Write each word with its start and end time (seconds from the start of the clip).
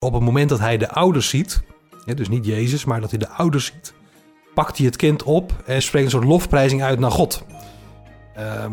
Op 0.00 0.12
het 0.12 0.22
moment 0.22 0.48
dat 0.48 0.58
hij 0.58 0.78
de 0.78 0.90
ouders 0.90 1.28
ziet, 1.28 1.62
dus 2.04 2.28
niet 2.28 2.46
Jezus, 2.46 2.84
maar 2.84 3.00
dat 3.00 3.10
hij 3.10 3.18
de 3.18 3.28
ouders 3.28 3.64
ziet, 3.64 3.94
pakt 4.54 4.76
hij 4.76 4.86
het 4.86 4.96
kind 4.96 5.22
op 5.22 5.52
en 5.66 5.82
spreekt 5.82 6.04
een 6.04 6.10
soort 6.10 6.24
lofprijzing 6.24 6.82
uit 6.82 6.98
naar 6.98 7.10
God. 7.10 7.44
Ehm, 8.34 8.72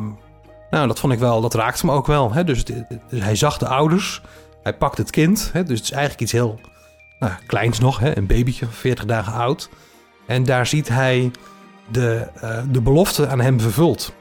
nou, 0.70 0.88
dat 0.88 1.00
vond 1.00 1.14
ik 1.14 1.20
wel, 1.20 1.42
dat 1.42 1.54
raakte 1.54 1.86
me 1.86 1.92
ook 1.92 2.08
wel. 2.08 2.34
Hè? 2.34 2.44
Dus, 2.44 2.64
dus 2.64 2.84
hij 3.10 3.36
zag 3.36 3.58
de 3.58 3.68
ouders, 3.68 4.22
hij 4.64 4.74
pakt 4.74 4.98
het 4.98 5.10
kind, 5.10 5.50
hè? 5.54 5.64
dus 5.64 5.78
het 5.78 5.88
is 5.88 5.92
eigenlijk 5.92 6.22
iets 6.22 6.32
heel 6.32 6.60
nou, 7.20 7.34
kleins 7.48 7.80
nog, 7.80 8.00
hè? 8.00 8.18
een 8.18 8.28
babytje, 8.28 8.66
40 8.68 9.06
dagen 9.06 9.34
oud. 9.34 9.70
En 10.28 10.44
daar 10.44 10.68
ziet 10.68 10.88
hij 10.88 11.32
de, 11.88 12.28
eh, 12.42 12.62
de 12.72 12.82
belofte 12.82 13.28
aan 13.28 13.42
hem 13.42 13.60
vervuld. 13.60 14.14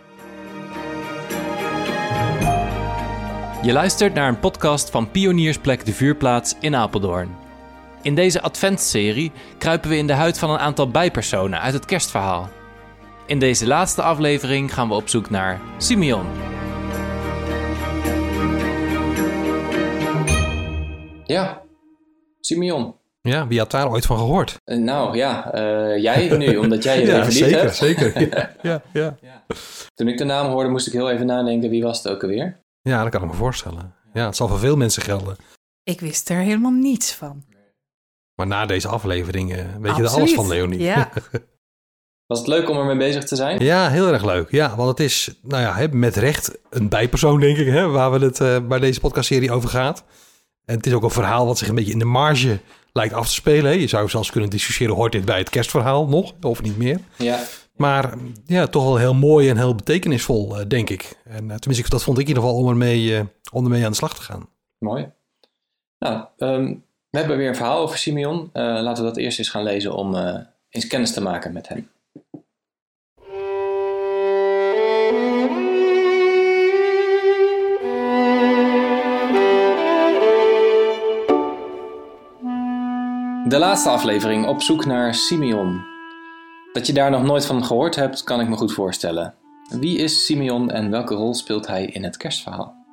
Je 3.65 3.73
luistert 3.73 4.15
naar 4.15 4.29
een 4.29 4.39
podcast 4.39 4.91
van 4.91 5.11
Pioniersplek 5.11 5.85
de 5.85 5.93
Vuurplaats 5.93 6.55
in 6.61 6.77
Apeldoorn. 6.77 7.37
In 8.03 8.15
deze 8.15 8.41
adventsserie 8.41 9.33
kruipen 9.59 9.91
we 9.91 9.97
in 9.97 10.07
de 10.07 10.13
huid 10.13 10.39
van 10.39 10.51
een 10.51 10.59
aantal 10.59 10.89
bijpersonen 10.89 11.61
uit 11.61 11.75
het 11.75 11.85
kerstverhaal. 11.85 12.49
In 13.27 13.39
deze 13.39 13.67
laatste 13.67 14.03
aflevering 14.03 14.75
gaan 14.75 14.89
we 14.89 14.95
op 14.95 15.09
zoek 15.09 15.31
naar 15.31 15.61
Simeon. 15.79 16.27
Ja, 21.25 21.63
Simeon. 22.41 22.95
Ja, 23.21 23.47
wie 23.47 23.59
had 23.59 23.71
daar 23.71 23.91
ooit 23.91 24.07
van 24.07 24.19
gehoord? 24.19 24.61
Eh, 24.65 24.79
nou 24.79 25.17
ja, 25.17 25.53
eh, 25.53 26.03
jij 26.03 26.29
nu, 26.37 26.57
omdat 26.57 26.83
jij 26.83 27.01
je 27.01 27.07
ja, 27.07 27.21
even 27.21 27.33
zeker, 27.33 27.59
hebt. 27.61 27.77
zeker. 27.77 28.13
Ja, 28.63 28.83
ja, 28.93 29.17
ja. 29.21 29.45
Toen 29.95 30.09
ik 30.09 30.19
de 30.19 30.25
naam 30.25 30.47
hoorde, 30.51 30.71
moest 30.71 30.87
ik 30.87 30.93
heel 30.93 31.11
even 31.11 31.27
nadenken, 31.27 31.71
wie 31.71 31.83
was 31.83 32.03
het 32.03 32.13
ook 32.13 32.23
alweer? 32.23 32.63
Ja, 32.91 33.03
dat 33.03 33.11
kan 33.13 33.23
ik 33.23 33.31
me 33.31 33.37
voorstellen. 33.37 33.95
Ja, 34.13 34.27
het 34.27 34.37
zal 34.37 34.49
voor 34.49 34.59
veel 34.59 34.77
mensen 34.77 35.03
gelden. 35.03 35.37
Ik 35.83 36.01
wist 36.01 36.29
er 36.29 36.37
helemaal 36.37 36.71
niets 36.71 37.15
van. 37.15 37.45
Maar 38.35 38.47
na 38.47 38.67
deze 38.67 38.89
aflevering 38.89 39.53
eh, 39.53 39.65
weet 39.81 39.97
je 39.97 40.03
er 40.03 40.09
alles 40.09 40.35
van, 40.35 40.49
Leonie. 40.49 40.81
Ja, 40.81 41.11
Was 42.27 42.39
het 42.39 42.49
leuk 42.49 42.69
om 42.69 42.77
ermee 42.77 42.97
bezig 42.97 43.25
te 43.25 43.37
zijn? 43.37 43.65
Ja, 43.65 43.91
heel 43.91 44.13
erg 44.13 44.25
leuk. 44.25 44.51
Ja, 44.51 44.77
want 44.77 44.89
het 44.89 45.01
is, 45.01 45.39
nou 45.43 45.63
ja, 45.63 45.89
met 45.91 46.17
recht 46.17 46.59
een 46.71 46.89
bijpersoon, 46.89 47.41
denk 47.41 47.57
ik, 47.57 47.67
hè, 47.67 47.89
waar, 47.89 48.13
we 48.13 48.25
het, 48.25 48.41
eh, 48.41 48.57
waar 48.69 48.81
deze 48.81 49.01
podcastserie 49.01 49.53
over 49.53 49.69
gaat. 49.69 50.05
En 50.65 50.77
het 50.77 50.87
is 50.87 50.93
ook 50.93 51.03
een 51.03 51.11
verhaal 51.11 51.47
wat 51.47 51.59
zich 51.59 51.69
een 51.69 51.75
beetje 51.75 51.93
in 51.93 51.99
de 51.99 52.05
marge 52.05 52.61
lijkt 52.93 53.15
af 53.15 53.27
te 53.27 53.33
spelen. 53.33 53.65
Hè. 53.65 53.77
Je 53.77 53.87
zou 53.87 54.09
zelfs 54.09 54.31
kunnen 54.31 54.51
discussiëren, 54.51 54.95
hoort 54.95 55.13
dit 55.13 55.25
bij 55.25 55.39
het 55.39 55.51
kerstverhaal 55.51 56.09
nog, 56.09 56.33
of 56.41 56.63
niet 56.63 56.77
meer? 56.77 57.01
Ja. 57.17 57.41
Maar 57.75 58.15
ja, 58.47 58.67
toch 58.67 58.85
wel 58.85 58.97
heel 58.97 59.15
mooi 59.15 59.49
en 59.49 59.57
heel 59.57 59.75
betekenisvol, 59.75 60.59
eh, 60.59 60.67
denk 60.69 60.91
ik. 60.91 61.17
En 61.25 61.51
eh, 61.51 61.57
tenminste, 61.57 61.91
dat 61.91 62.03
vond 62.03 62.19
ik 62.19 62.23
in 62.23 62.29
ieder 62.29 62.43
geval 62.43 62.59
om 62.59 62.69
ermee, 62.69 63.17
eh, 63.17 63.25
om 63.53 63.65
ermee 63.65 63.85
aan 63.85 63.91
de 63.91 63.97
slag 63.97 64.15
te 64.15 64.23
gaan. 64.23 64.49
Mooi. 64.79 65.11
Nou, 65.99 66.25
ehm, 66.37 66.75
we 67.11 67.19
hebben 67.19 67.37
weer 67.37 67.49
een 67.49 67.57
verhaal 67.57 67.79
over 67.79 67.99
Simeon. 67.99 68.51
Laten 68.53 69.05
we 69.05 69.09
dat 69.09 69.17
eerst 69.17 69.39
eens 69.39 69.49
gaan 69.49 69.63
lezen 69.63 69.95
om 69.95 70.15
eens 70.71 70.87
kennis 70.87 71.13
te 71.13 71.21
maken 71.21 71.53
met 71.53 71.69
hem. 71.69 71.89
De 83.49 83.59
laatste 83.59 83.89
aflevering 83.89 84.47
op 84.47 84.63
zoek 84.63 84.85
naar 84.85 85.15
Simeon. 85.15 85.94
Dat 86.75 86.87
je 86.87 86.93
daar 86.93 87.11
nog 87.11 87.23
nooit 87.23 87.47
van 87.47 87.65
gehoord 87.65 87.97
hebt, 87.97 88.25
kan 88.25 88.41
ik 88.41 88.49
me 88.49 88.57
goed 88.57 88.73
voorstellen. 88.73 89.35
Wie 89.69 89.99
is 89.99 90.25
Simeon 90.25 90.71
en 90.71 90.91
welke 90.91 91.15
rol 91.15 91.35
speelt 91.35 91.67
hij 91.67 91.85
in 91.85 92.05
het 92.05 92.17
kerstverhaal? 92.17 92.85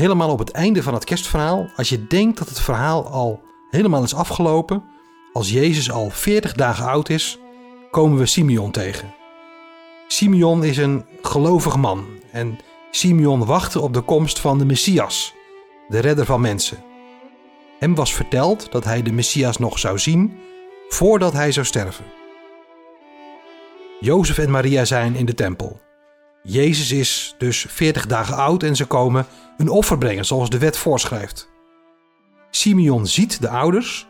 helemaal 0.00 0.30
op 0.30 0.38
het 0.38 0.50
einde 0.50 0.82
van 0.82 0.94
het 0.94 1.04
kerstverhaal, 1.04 1.70
als 1.76 1.88
je 1.88 2.06
denkt 2.06 2.38
dat 2.38 2.48
het 2.48 2.60
verhaal 2.60 3.06
al 3.06 3.40
helemaal 3.70 4.02
is 4.02 4.14
afgelopen, 4.14 4.82
als 5.32 5.50
Jezus 5.50 5.90
al 5.90 6.10
40 6.10 6.52
dagen 6.52 6.86
oud 6.86 7.08
is, 7.08 7.38
komen 7.90 8.18
we 8.18 8.26
Simeon 8.26 8.70
tegen. 8.70 9.14
Simeon 10.08 10.64
is 10.64 10.76
een 10.76 11.04
gelovig 11.22 11.76
man 11.76 12.06
en 12.32 12.58
Simeon 12.90 13.44
wachtte 13.44 13.80
op 13.80 13.94
de 13.94 14.00
komst 14.00 14.38
van 14.38 14.58
de 14.58 14.64
Messias, 14.64 15.34
de 15.88 15.98
redder 15.98 16.24
van 16.24 16.40
mensen. 16.40 16.82
Hem 17.78 17.94
was 17.94 18.14
verteld 18.14 18.72
dat 18.72 18.84
hij 18.84 19.02
de 19.02 19.12
Messias 19.12 19.58
nog 19.58 19.78
zou 19.78 19.98
zien 19.98 20.38
voordat 20.88 21.32
hij 21.32 21.52
zou 21.52 21.66
sterven. 21.66 22.04
Jozef 24.00 24.38
en 24.38 24.50
Maria 24.50 24.84
zijn 24.84 25.14
in 25.14 25.26
de 25.26 25.34
tempel. 25.34 25.80
Jezus 26.42 26.92
is 26.92 27.34
dus 27.38 27.66
40 27.68 28.06
dagen 28.06 28.36
oud 28.36 28.62
en 28.62 28.76
ze 28.76 28.86
komen 28.86 29.26
een 29.56 29.68
offer 29.68 29.98
brengen 29.98 30.24
zoals 30.24 30.50
de 30.50 30.58
wet 30.58 30.76
voorschrijft. 30.76 31.48
Simeon 32.50 33.06
ziet 33.06 33.40
de 33.40 33.48
ouders 33.48 34.06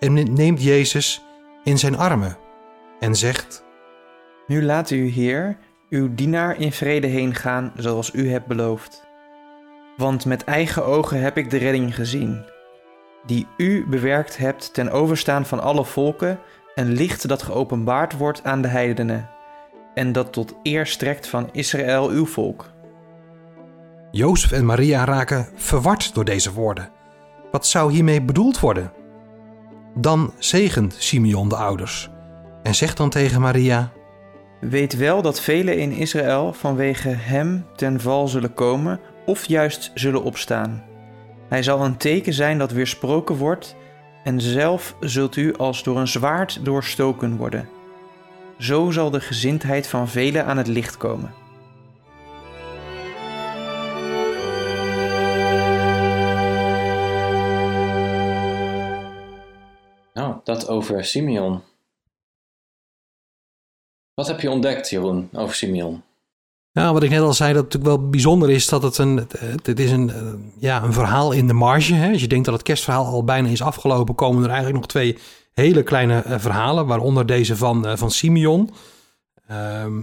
en 0.00 0.32
neemt 0.32 0.62
Jezus 0.62 1.22
in 1.64 1.78
zijn 1.78 1.96
armen 1.96 2.36
en 3.00 3.14
zegt: 3.14 3.64
Nu 4.46 4.64
laat 4.64 4.90
u, 4.90 5.08
Heer, 5.08 5.58
uw 5.90 6.14
dienaar 6.14 6.60
in 6.60 6.72
vrede 6.72 7.06
heen 7.06 7.34
gaan 7.34 7.72
zoals 7.76 8.14
u 8.14 8.30
hebt 8.30 8.46
beloofd. 8.46 9.04
Want 9.96 10.24
met 10.24 10.44
eigen 10.44 10.84
ogen 10.84 11.20
heb 11.20 11.36
ik 11.36 11.50
de 11.50 11.58
redding 11.58 11.94
gezien, 11.94 12.44
die 13.26 13.46
u 13.56 13.86
bewerkt 13.88 14.36
hebt 14.36 14.74
ten 14.74 14.90
overstaan 14.90 15.46
van 15.46 15.60
alle 15.60 15.84
volken, 15.84 16.38
een 16.74 16.92
licht 16.92 17.28
dat 17.28 17.42
geopenbaard 17.42 18.16
wordt 18.16 18.44
aan 18.44 18.62
de 18.62 18.68
heidenen, 18.68 19.30
en 19.94 20.12
dat 20.12 20.32
tot 20.32 20.54
eer 20.62 20.86
strekt 20.86 21.28
van 21.28 21.48
Israël 21.52 22.08
uw 22.08 22.26
volk. 22.26 22.70
Jozef 24.10 24.52
en 24.52 24.64
Maria 24.64 25.04
raken 25.04 25.48
verward 25.54 26.14
door 26.14 26.24
deze 26.24 26.52
woorden. 26.52 26.90
Wat 27.50 27.66
zou 27.66 27.92
hiermee 27.92 28.22
bedoeld 28.22 28.60
worden? 28.60 28.92
Dan 29.94 30.32
zegent 30.38 30.94
Simeon 30.98 31.48
de 31.48 31.56
ouders 31.56 32.10
en 32.62 32.74
zegt 32.74 32.96
dan 32.96 33.10
tegen 33.10 33.40
Maria: 33.40 33.92
Weet 34.60 34.96
wel 34.96 35.22
dat 35.22 35.40
velen 35.40 35.78
in 35.78 35.92
Israël 35.92 36.52
vanwege 36.52 37.08
hem 37.08 37.66
ten 37.76 38.00
val 38.00 38.28
zullen 38.28 38.54
komen 38.54 39.00
of 39.26 39.44
juist 39.44 39.90
zullen 39.94 40.22
opstaan. 40.22 40.84
Hij 41.48 41.62
zal 41.62 41.84
een 41.84 41.96
teken 41.96 42.32
zijn 42.32 42.58
dat 42.58 42.72
weersproken 42.72 43.36
wordt 43.36 43.76
en 44.24 44.40
zelf 44.40 44.96
zult 45.00 45.36
u 45.36 45.54
als 45.56 45.82
door 45.82 45.98
een 45.98 46.08
zwaard 46.08 46.64
doorstoken 46.64 47.36
worden. 47.36 47.68
Zo 48.62 48.90
zal 48.90 49.10
de 49.10 49.20
gezindheid 49.20 49.86
van 49.86 50.08
velen 50.08 50.44
aan 50.46 50.56
het 50.56 50.66
licht 50.66 50.96
komen. 50.96 51.34
Nou, 60.14 60.36
dat 60.44 60.68
over 60.68 61.04
Simeon. 61.04 61.62
Wat 64.14 64.26
heb 64.26 64.40
je 64.40 64.50
ontdekt, 64.50 64.90
Jeroen, 64.90 65.28
over 65.32 65.54
Simeon? 65.54 66.02
Nou, 66.72 66.92
wat 66.92 67.02
ik 67.02 67.10
net 67.10 67.20
al 67.20 67.32
zei, 67.32 67.52
dat 67.52 67.64
het 67.64 67.72
natuurlijk 67.72 68.00
wel 68.00 68.10
bijzonder 68.10 68.50
is 68.50 68.68
dat 68.68 68.82
het 68.82 68.98
een, 68.98 69.16
het, 69.62 69.78
is 69.78 69.90
een, 69.90 70.10
eh, 70.10 70.32
ja, 70.58 70.82
een 70.82 70.92
verhaal 70.92 71.32
in 71.32 71.46
de 71.46 71.52
marge. 71.52 71.94
Hè? 71.94 72.12
Als 72.12 72.20
je 72.20 72.28
denkt 72.28 72.44
dat 72.44 72.54
het 72.54 72.62
kerstverhaal 72.62 73.04
al 73.04 73.24
bijna 73.24 73.48
is 73.48 73.62
afgelopen, 73.62 74.14
komen 74.14 74.42
er 74.42 74.48
eigenlijk 74.48 74.78
nog 74.78 74.88
twee 74.88 75.18
hele 75.54 75.82
kleine 75.82 76.22
eh, 76.22 76.38
verhalen, 76.38 76.86
waaronder 76.86 77.26
deze 77.26 77.56
van, 77.56 77.86
eh, 77.86 77.96
van 77.96 78.10
Simeon. 78.10 78.70
Ehm, 79.46 79.94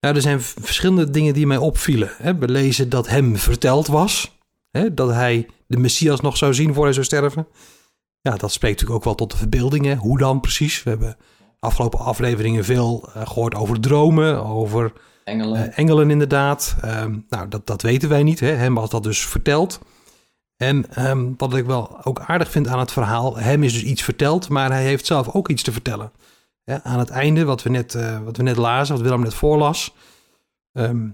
nou, 0.00 0.14
er 0.14 0.20
zijn 0.20 0.40
verschillende 0.40 1.10
dingen 1.10 1.34
die 1.34 1.46
mij 1.46 1.56
opvielen. 1.56 2.10
Hè? 2.16 2.36
We 2.36 2.48
lezen 2.48 2.88
dat 2.88 3.08
hem 3.08 3.36
verteld 3.36 3.86
was, 3.86 4.38
hè? 4.70 4.94
dat 4.94 5.10
hij 5.10 5.48
de 5.66 5.76
Messias 5.76 6.20
nog 6.20 6.36
zou 6.36 6.54
zien 6.54 6.74
voor 6.74 6.84
hij 6.84 6.92
zou 6.92 7.04
sterven. 7.04 7.46
Ja, 8.20 8.36
dat 8.36 8.52
spreekt 8.52 8.80
natuurlijk 8.80 8.98
ook 8.98 9.04
wel 9.04 9.14
tot 9.14 9.30
de 9.30 9.36
verbeelding. 9.36 9.84
Hè? 9.84 9.94
Hoe 9.94 10.18
dan 10.18 10.40
precies? 10.40 10.82
We 10.82 10.90
hebben 10.90 11.16
afgelopen 11.58 11.98
afleveringen 11.98 12.64
veel 12.64 13.08
eh, 13.14 13.26
gehoord 13.26 13.54
over 13.54 13.80
dromen, 13.80 14.44
over 14.44 14.92
Engelen? 15.24 15.74
engelen 15.74 16.10
inderdaad. 16.10 16.76
Ehm, 16.80 17.18
nou, 17.28 17.48
dat, 17.48 17.66
dat 17.66 17.82
weten 17.82 18.08
wij 18.08 18.22
niet. 18.22 18.40
Hè. 18.40 18.50
Hem 18.50 18.74
was 18.74 18.90
dat 18.90 19.02
dus 19.02 19.26
verteld. 19.26 19.80
En 20.56 20.94
ehm, 20.94 21.32
wat 21.36 21.54
ik 21.54 21.64
wel 21.64 22.04
ook 22.04 22.20
aardig 22.20 22.50
vind 22.50 22.68
aan 22.68 22.78
het 22.78 22.92
verhaal, 22.92 23.36
hem 23.36 23.62
is 23.62 23.72
dus 23.72 23.82
iets 23.82 24.02
verteld, 24.02 24.48
maar 24.48 24.70
hij 24.70 24.82
heeft 24.82 25.06
zelf 25.06 25.28
ook 25.34 25.48
iets 25.48 25.62
te 25.62 25.72
vertellen. 25.72 26.12
Aan 26.64 26.98
het 26.98 27.10
einde, 27.10 27.44
wat 27.44 27.62
we 27.62 27.70
net, 27.70 27.94
eh, 27.94 28.20
wat 28.20 28.36
we 28.36 28.42
net 28.42 28.56
lazen, 28.56 28.94
wat 28.94 29.04
Willem 29.04 29.22
net 29.22 29.34
voorlas, 29.34 29.94
ehm, 30.72 31.08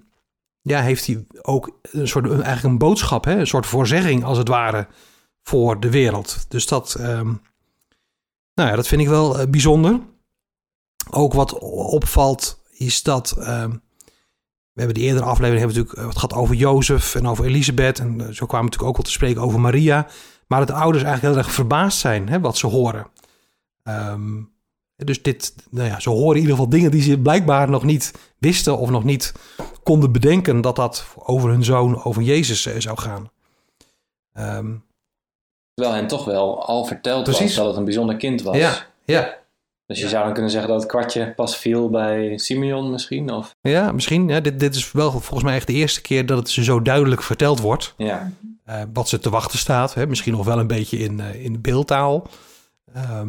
ja, 0.60 0.80
heeft 0.80 1.06
hij 1.06 1.26
ook 1.42 1.78
een 1.82 2.08
soort, 2.08 2.24
eigenlijk 2.24 2.62
een 2.62 2.78
boodschap, 2.78 3.24
hè, 3.24 3.38
een 3.38 3.46
soort 3.46 3.66
voorzegging 3.66 4.24
als 4.24 4.38
het 4.38 4.48
ware 4.48 4.86
voor 5.42 5.80
de 5.80 5.90
wereld. 5.90 6.46
Dus 6.48 6.66
dat, 6.66 6.94
ehm, 6.94 7.26
nou 8.54 8.68
ja, 8.68 8.76
dat 8.76 8.86
vind 8.86 9.00
ik 9.00 9.08
wel 9.08 9.38
eh, 9.38 9.46
bijzonder. 9.46 10.00
Ook 11.10 11.32
wat 11.32 11.58
opvalt 11.58 12.62
is 12.70 13.02
dat 13.02 13.36
we 14.72 14.80
hebben 14.80 14.94
de 14.94 15.06
eerdere 15.06 15.24
aflevering 15.24 15.58
hebben 15.58 15.76
we 15.76 15.82
natuurlijk, 15.82 16.08
eh, 16.08 16.14
het 16.14 16.18
gaat 16.30 16.40
over 16.42 16.54
Jozef 16.54 17.14
en 17.14 17.26
over 17.26 17.44
Elisabeth. 17.44 17.98
En 17.98 18.20
eh, 18.20 18.26
zo 18.26 18.46
kwamen 18.46 18.70
we 18.70 18.70
natuurlijk 18.70 18.82
ook 18.82 18.96
wel 18.96 19.04
te 19.04 19.10
spreken 19.10 19.42
over 19.42 19.60
Maria. 19.60 20.06
Maar 20.46 20.58
dat 20.58 20.68
de 20.68 20.74
ouders 20.74 21.04
eigenlijk 21.04 21.34
heel 21.34 21.44
erg 21.44 21.54
verbaasd 21.54 21.98
zijn 21.98 22.28
hè, 22.28 22.40
wat 22.40 22.56
ze 22.56 22.66
horen. 22.66 23.06
Ehm, 23.82 24.42
dus 24.96 25.22
dit, 25.22 25.54
nou 25.70 25.88
ja, 25.88 26.00
ze 26.00 26.10
horen 26.10 26.34
in 26.34 26.40
ieder 26.40 26.50
geval 26.50 26.68
dingen 26.68 26.90
die 26.90 27.02
ze 27.02 27.18
blijkbaar 27.18 27.70
nog 27.70 27.82
niet 27.84 28.12
wisten 28.38 28.78
of 28.78 28.90
nog 28.90 29.04
niet 29.04 29.32
konden 29.82 30.12
bedenken 30.12 30.60
dat 30.60 30.76
dat 30.76 31.06
over 31.16 31.50
hun 31.50 31.64
zoon, 31.64 32.04
over 32.04 32.22
Jezus 32.22 32.66
eh, 32.66 32.74
zou 32.78 32.98
gaan. 32.98 33.30
Ehm, 34.32 34.74
Terwijl 35.74 35.96
hen 35.96 36.06
toch 36.08 36.24
wel 36.24 36.64
al 36.66 36.84
verteld 36.84 37.26
was 37.26 37.36
Precies. 37.36 37.56
dat 37.56 37.66
het 37.66 37.76
een 37.76 37.84
bijzonder 37.84 38.16
kind 38.16 38.42
was. 38.42 38.56
Ja, 38.56 38.86
ja. 39.04 39.38
Dus 39.90 40.00
je 40.00 40.08
zou 40.08 40.24
dan 40.24 40.32
kunnen 40.32 40.50
zeggen 40.50 40.70
dat 40.70 40.80
het 40.80 40.90
kwartje 40.90 41.32
pas 41.34 41.56
viel 41.56 41.90
bij 41.90 42.38
Simeon 42.38 42.90
misschien? 42.90 43.32
Of, 43.32 43.54
Ja, 43.60 43.92
misschien. 43.92 44.28
Ja, 44.28 44.40
dit, 44.40 44.60
dit 44.60 44.74
is 44.74 44.92
wel 44.92 45.10
volgens 45.10 45.42
mij 45.42 45.54
echt 45.54 45.66
de 45.66 45.72
eerste 45.72 46.00
keer 46.00 46.26
dat 46.26 46.38
het 46.38 46.50
ze 46.50 46.64
zo 46.64 46.82
duidelijk 46.82 47.22
verteld 47.22 47.60
wordt. 47.60 47.94
ja. 47.96 48.32
eh, 48.64 48.82
wat 48.92 49.08
ze 49.08 49.18
te 49.18 49.30
wachten 49.30 49.58
staat. 49.58 49.94
Hè? 49.94 50.06
Misschien 50.06 50.32
nog 50.32 50.44
wel 50.44 50.58
een 50.58 50.66
beetje 50.66 50.98
in, 50.98 51.20
eh, 51.20 51.44
in 51.44 51.60
beeldtaal. 51.60 52.26
Ehm, 52.94 53.28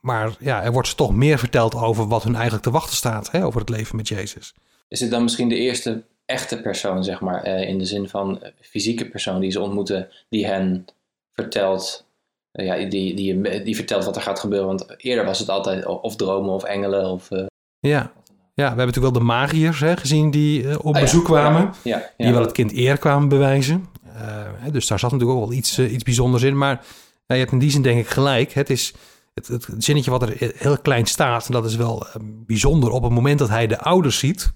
maar 0.00 0.34
ja, 0.38 0.62
er 0.62 0.72
wordt 0.72 0.88
ze 0.88 0.94
toch 0.94 1.14
meer 1.14 1.38
verteld 1.38 1.74
over 1.74 2.08
wat 2.08 2.22
hun 2.22 2.34
eigenlijk 2.34 2.64
te 2.64 2.70
wachten 2.70 2.96
staat. 2.96 3.30
Hè? 3.30 3.44
Over 3.44 3.60
het 3.60 3.68
leven 3.68 3.96
met 3.96 4.08
Jezus. 4.08 4.54
Is 4.88 4.98
dit 4.98 5.10
dan 5.10 5.22
misschien 5.22 5.48
de 5.48 5.56
eerste 5.56 6.04
echte 6.24 6.60
persoon, 6.60 7.04
zeg 7.04 7.20
maar, 7.20 7.42
eh, 7.42 7.68
in 7.68 7.78
de 7.78 7.84
zin 7.84 8.08
van 8.08 8.42
fysieke 8.60 9.08
persoon 9.08 9.40
die 9.40 9.50
ze 9.50 9.60
ontmoeten, 9.60 10.08
die 10.28 10.46
hen 10.46 10.84
vertelt, 11.32 12.06
ja, 12.52 12.76
die, 12.88 13.14
die, 13.14 13.62
die 13.62 13.76
vertelt 13.76 14.04
wat 14.04 14.16
er 14.16 14.22
gaat 14.22 14.40
gebeuren? 14.40 14.66
Want 14.66 14.94
eerder 14.96 15.24
was 15.24 15.38
het 15.38 15.48
altijd 15.48 15.86
of 15.86 16.16
dromen 16.16 16.54
of 16.54 16.62
engelen 16.64 17.06
of... 17.06 17.30
eh, 17.30 17.44
Ja. 17.80 17.98
ja, 17.98 18.12
we 18.54 18.62
hebben 18.62 18.86
natuurlijk 18.86 19.14
wel 19.14 19.22
de 19.22 19.28
magiërs 19.28 19.80
hè, 19.80 19.96
gezien 19.96 20.30
die 20.30 20.68
eh, 20.68 20.74
op 20.78 20.84
oh 20.84 20.94
ja, 20.94 21.00
bezoek 21.00 21.24
kwamen. 21.24 21.72
Ja, 21.84 21.98
ja, 21.98 22.24
Die 22.24 22.32
wel 22.32 22.42
het 22.42 22.52
kind 22.52 22.72
eer 22.72 22.98
kwamen 22.98 23.28
bewijzen. 23.28 23.88
Eh, 24.14 24.72
dus 24.72 24.86
daar 24.86 24.98
zat 24.98 25.10
natuurlijk 25.12 25.38
ook 25.38 25.48
wel 25.48 25.56
iets, 25.58 25.78
eh, 25.78 25.92
iets 25.92 26.02
bijzonders 26.04 26.42
in. 26.42 26.58
Maar 26.58 26.84
je 27.26 27.34
hebt 27.34 27.52
in 27.52 27.58
die 27.58 27.70
zin 27.70 27.82
denk 27.82 27.98
ik 28.00 28.08
gelijk. 28.08 28.52
Het 28.52 28.70
is 28.70 28.92
het, 29.34 29.46
het 29.48 29.66
zinnetje 29.78 30.10
wat 30.10 30.22
er 30.22 30.52
heel 30.56 30.78
klein 30.78 31.06
staat. 31.06 31.46
En 31.46 31.52
dat 31.52 31.64
is 31.64 31.76
wel 31.76 32.06
eh, 32.06 32.14
bijzonder. 32.22 32.90
Op 32.90 33.02
het 33.02 33.12
moment 33.12 33.38
dat 33.38 33.48
hij 33.48 33.66
de 33.66 33.78
ouders 33.78 34.18
ziet. 34.18 34.52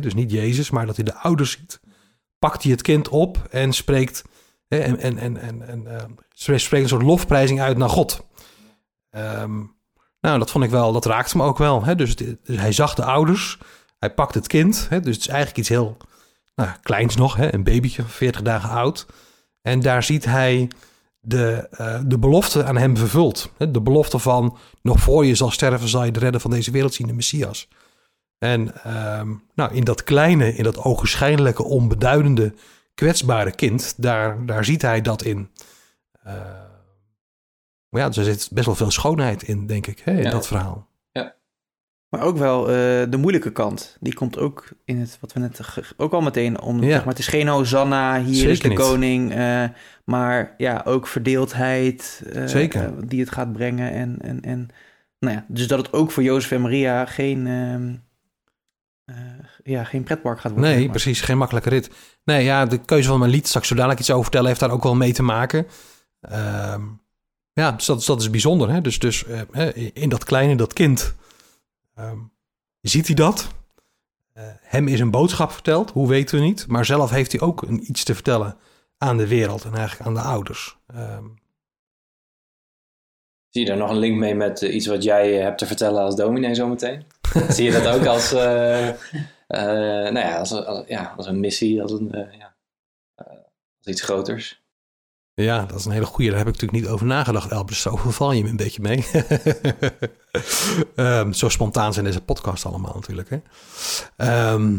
Dus 0.00 0.14
niet 0.14 0.30
Jezus, 0.30 0.70
maar 0.70 0.86
dat 0.86 0.96
hij 0.96 1.04
de 1.04 1.14
ouders 1.14 1.50
ziet. 1.50 1.80
Pakt 2.38 2.62
hij 2.62 2.72
het 2.72 2.82
kind 2.82 3.08
op 3.08 3.46
en 3.50 3.72
spreekt... 3.72 4.24
en, 4.68 4.98
en, 4.98 5.18
en, 5.18 5.36
en, 5.36 5.68
en 5.68 5.86
eh, 5.86 6.04
spreekt 6.32 6.62
spreekt 6.62 6.82
een 6.82 6.88
soort 6.88 7.02
lofprijzing 7.02 7.60
uit 7.60 7.76
naar 7.76 7.88
God. 7.88 8.26
Ehm, 9.10 9.56
nou, 10.20 10.38
dat 10.38 10.50
vond 10.50 10.64
ik 10.64 10.70
wel, 10.70 10.92
dat 10.92 11.04
raakte 11.04 11.36
me 11.36 11.42
ook 11.42 11.58
wel. 11.58 11.84
Hè? 11.84 11.94
Dus, 11.94 12.16
dus 12.16 12.36
hij 12.44 12.72
zag 12.72 12.94
de 12.94 13.04
ouders, 13.04 13.58
hij 13.98 14.14
pakt 14.14 14.34
het 14.34 14.46
kind. 14.46 14.86
Hè? 14.88 15.00
Dus 15.00 15.14
het 15.14 15.24
is 15.24 15.28
eigenlijk 15.28 15.58
iets 15.58 15.68
heel 15.68 15.96
nou, 16.54 16.70
kleins 16.82 17.16
nog, 17.16 17.36
hè? 17.36 17.54
een 17.54 17.64
babytje 17.64 18.02
van 18.02 18.10
40 18.10 18.42
dagen 18.42 18.70
oud. 18.70 19.06
En 19.62 19.80
daar 19.80 20.02
ziet 20.02 20.24
hij 20.24 20.68
de, 21.20 21.68
eh, 21.70 22.00
de 22.06 22.18
belofte 22.18 22.64
aan 22.64 22.76
hem 22.76 22.96
vervuld. 22.96 23.52
Hè? 23.58 23.70
De 23.70 23.80
belofte 23.80 24.18
van, 24.18 24.56
nog 24.82 25.00
voor 25.00 25.26
je 25.26 25.34
zal 25.34 25.50
sterven, 25.50 25.88
zal 25.88 26.04
je 26.04 26.10
de 26.10 26.18
redder 26.18 26.40
van 26.40 26.50
deze 26.50 26.70
wereld 26.70 26.94
zien, 26.94 27.06
de 27.06 27.12
Messias. 27.12 27.68
En 28.38 28.82
ehm, 28.84 29.34
nou, 29.54 29.74
in 29.74 29.84
dat 29.84 30.04
kleine, 30.04 30.54
in 30.54 30.64
dat 30.64 30.78
ogenschijnlijke, 30.78 31.64
onbeduidende, 31.64 32.54
kwetsbare 32.98 33.50
kind, 33.50 33.94
daar, 33.96 34.46
daar 34.46 34.64
ziet 34.64 34.82
hij 34.82 35.00
dat 35.00 35.22
in. 35.24 35.50
Eh, 36.22 36.32
maar 37.88 38.00
ja, 38.00 38.06
dus 38.08 38.16
er 38.16 38.24
zit 38.24 38.48
best 38.52 38.66
wel 38.66 38.74
veel 38.74 38.90
schoonheid 38.90 39.42
in, 39.42 39.66
denk 39.66 39.86
ik, 39.86 39.98
hè, 40.04 40.12
in 40.12 40.22
Ja. 40.22 40.30
dat 40.30 40.46
verhaal. 40.46 40.86
Maar 42.08 42.22
ook 42.22 42.36
wel 42.36 42.60
eh, 42.68 42.74
de 43.10 43.16
moeilijke 43.16 43.52
kant. 43.52 43.96
Die 44.00 44.14
komt 44.14 44.38
ook 44.38 44.68
in 44.84 44.98
het, 44.98 45.18
wat 45.20 45.32
we 45.32 45.40
net 45.40 45.60
ook 45.96 46.12
al 46.12 46.20
meteen 46.20 46.60
om. 46.60 46.82
Ja. 46.82 46.88
Zeg 46.90 46.98
maar, 46.98 47.08
het 47.08 47.18
is 47.18 47.26
geen 47.26 47.48
Hosanna, 47.48 48.22
hier 48.22 48.48
is 48.48 48.60
de 48.60 48.68
niet. 48.68 48.78
koning. 48.78 49.32
eh, 49.34 49.64
maar 50.04 50.54
ja, 50.56 50.82
ook 50.84 51.06
verdeeldheid 51.06 52.22
eh, 52.32 52.44
Zeker. 52.46 53.08
die 53.08 53.20
het 53.20 53.30
gaat 53.32 53.52
brengen. 53.52 53.92
En, 53.92 54.16
en, 54.20 54.40
en 54.40 54.68
nou 55.18 55.34
ja, 55.34 55.44
dus 55.48 55.66
dat 55.68 55.78
het 55.78 55.92
ook 55.92 56.10
voor 56.10 56.22
Jozef 56.22 56.50
en 56.50 56.60
Maria 56.60 57.06
geen, 57.06 57.46
ehm, 57.46 57.88
eh, 57.88 57.94
ja, 59.68 59.84
geen 59.84 60.02
pretpark 60.02 60.40
gaat 60.40 60.52
worden. 60.52 60.70
Nee, 60.70 60.80
maar. 60.82 60.90
precies. 60.90 61.20
Geen 61.20 61.38
makkelijke 61.38 61.68
rit. 61.68 61.90
Nee, 62.24 62.44
ja, 62.44 62.66
de 62.66 62.78
keuze 62.78 63.08
van 63.08 63.18
mijn 63.18 63.30
lied, 63.30 63.46
straks 63.46 63.68
zo 63.68 63.74
dadelijk 63.74 64.00
iets 64.00 64.10
over 64.10 64.22
vertellen, 64.22 64.46
heeft 64.48 64.60
daar 64.60 64.70
ook 64.70 64.82
wel 64.82 64.94
mee 64.94 65.12
te 65.12 65.22
maken. 65.22 65.66
Ehm, 66.20 66.82
ja, 67.52 67.72
dus 67.72 67.86
dat, 67.86 67.98
is- 68.00 68.06
dat 68.06 68.20
is 68.20 68.30
bijzonder. 68.30 68.70
Hè? 68.70 68.80
Dus, 68.80 68.98
dus 68.98 69.24
eh, 69.26 69.40
hè, 69.52 69.72
in 69.74 70.08
dat 70.08 70.24
kleine, 70.24 70.56
dat 70.56 70.72
kind, 70.72 71.14
ehm, 71.94 72.18
ziet 72.80 73.06
hij 73.06 73.14
dat. 73.16 73.48
Eh, 74.32 74.44
hem 74.60 74.88
is 74.88 75.00
een 75.00 75.10
boodschap 75.10 75.52
verteld, 75.52 75.90
hoe 75.90 76.08
weten 76.08 76.38
we 76.38 76.44
niet. 76.44 76.66
Maar 76.66 76.84
zelf 76.84 77.10
heeft 77.10 77.32
hij 77.32 77.40
ook 77.40 77.62
een, 77.62 77.90
iets 77.90 78.04
te 78.04 78.14
vertellen 78.14 78.56
aan 78.98 79.16
de 79.16 79.26
wereld 79.26 79.64
en 79.64 79.74
eigenlijk 79.74 80.08
aan 80.08 80.14
de 80.14 80.20
ouders. 80.20 80.78
Ehm, 80.86 81.24
Zie 83.48 83.60
je 83.62 83.68
daar 83.68 83.76
nog 83.78 83.90
een 83.90 83.98
link 83.98 84.18
mee 84.18 84.34
met 84.34 84.62
eh, 84.62 84.74
iets 84.74 84.86
wat 84.86 85.02
jij 85.02 85.32
hebt 85.32 85.58
te 85.58 85.66
vertellen 85.66 86.02
als 86.02 86.16
dominee 86.16 86.54
zometeen? 86.54 87.04
Zie 87.48 87.64
je 87.64 87.80
dat 87.80 87.86
ook 87.86 88.04
als, 88.06 88.32
nou 89.48 90.18
ja, 90.18 90.38
als, 90.38 90.50
ja, 90.86 91.14
een 91.16 91.40
missie, 91.40 91.82
als, 91.82 91.92
een, 91.92 92.12
eh, 92.12 92.38
ja, 92.38 92.56
eh, 93.14 93.26
als 93.78 93.86
iets 93.86 94.02
groters? 94.02 94.62
Ja, 95.34 95.64
dat 95.64 95.78
is 95.78 95.84
een 95.84 95.92
hele 95.92 96.04
goeie. 96.04 96.28
Daar 96.28 96.38
heb 96.38 96.48
ik 96.48 96.52
natuurlijk 96.52 96.82
niet 96.82 96.92
over 96.92 97.06
nagedacht, 97.06 97.50
Elbers. 97.50 97.80
Zo 97.80 97.96
val 97.96 98.32
je 98.32 98.42
me 98.42 98.48
een 98.48 98.56
beetje 98.56 98.82
mee. 98.82 99.06
Ehm, 100.94 101.32
zo 101.32 101.48
spontaan 101.48 101.92
zijn 101.92 102.04
deze 102.04 102.20
podcast 102.20 102.64
allemaal 102.64 102.94
natuurlijk. 102.94 103.30
Hè? 103.30 103.38
Ehm, 104.16 104.70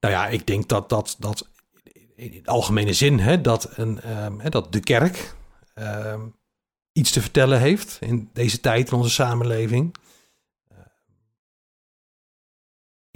nou 0.00 0.14
ja, 0.14 0.26
ik 0.28 0.46
denk 0.46 0.68
dat, 0.68 0.88
dat, 0.88 1.16
dat 1.18 1.48
in 2.16 2.34
het 2.34 2.46
algemene 2.46 2.92
zin... 2.92 3.18
Hè, 3.18 3.40
dat, 3.40 3.68
een, 3.76 4.00
ehm, 4.00 4.38
hè, 4.38 4.48
dat 4.48 4.72
de 4.72 4.80
kerk 4.80 5.36
iets 6.92 7.10
te 7.10 7.20
vertellen 7.20 7.60
heeft... 7.60 7.96
in 8.00 8.30
deze 8.32 8.60
tijd 8.60 8.90
in 8.90 8.96
onze 8.96 9.10
samenleving. 9.10 9.94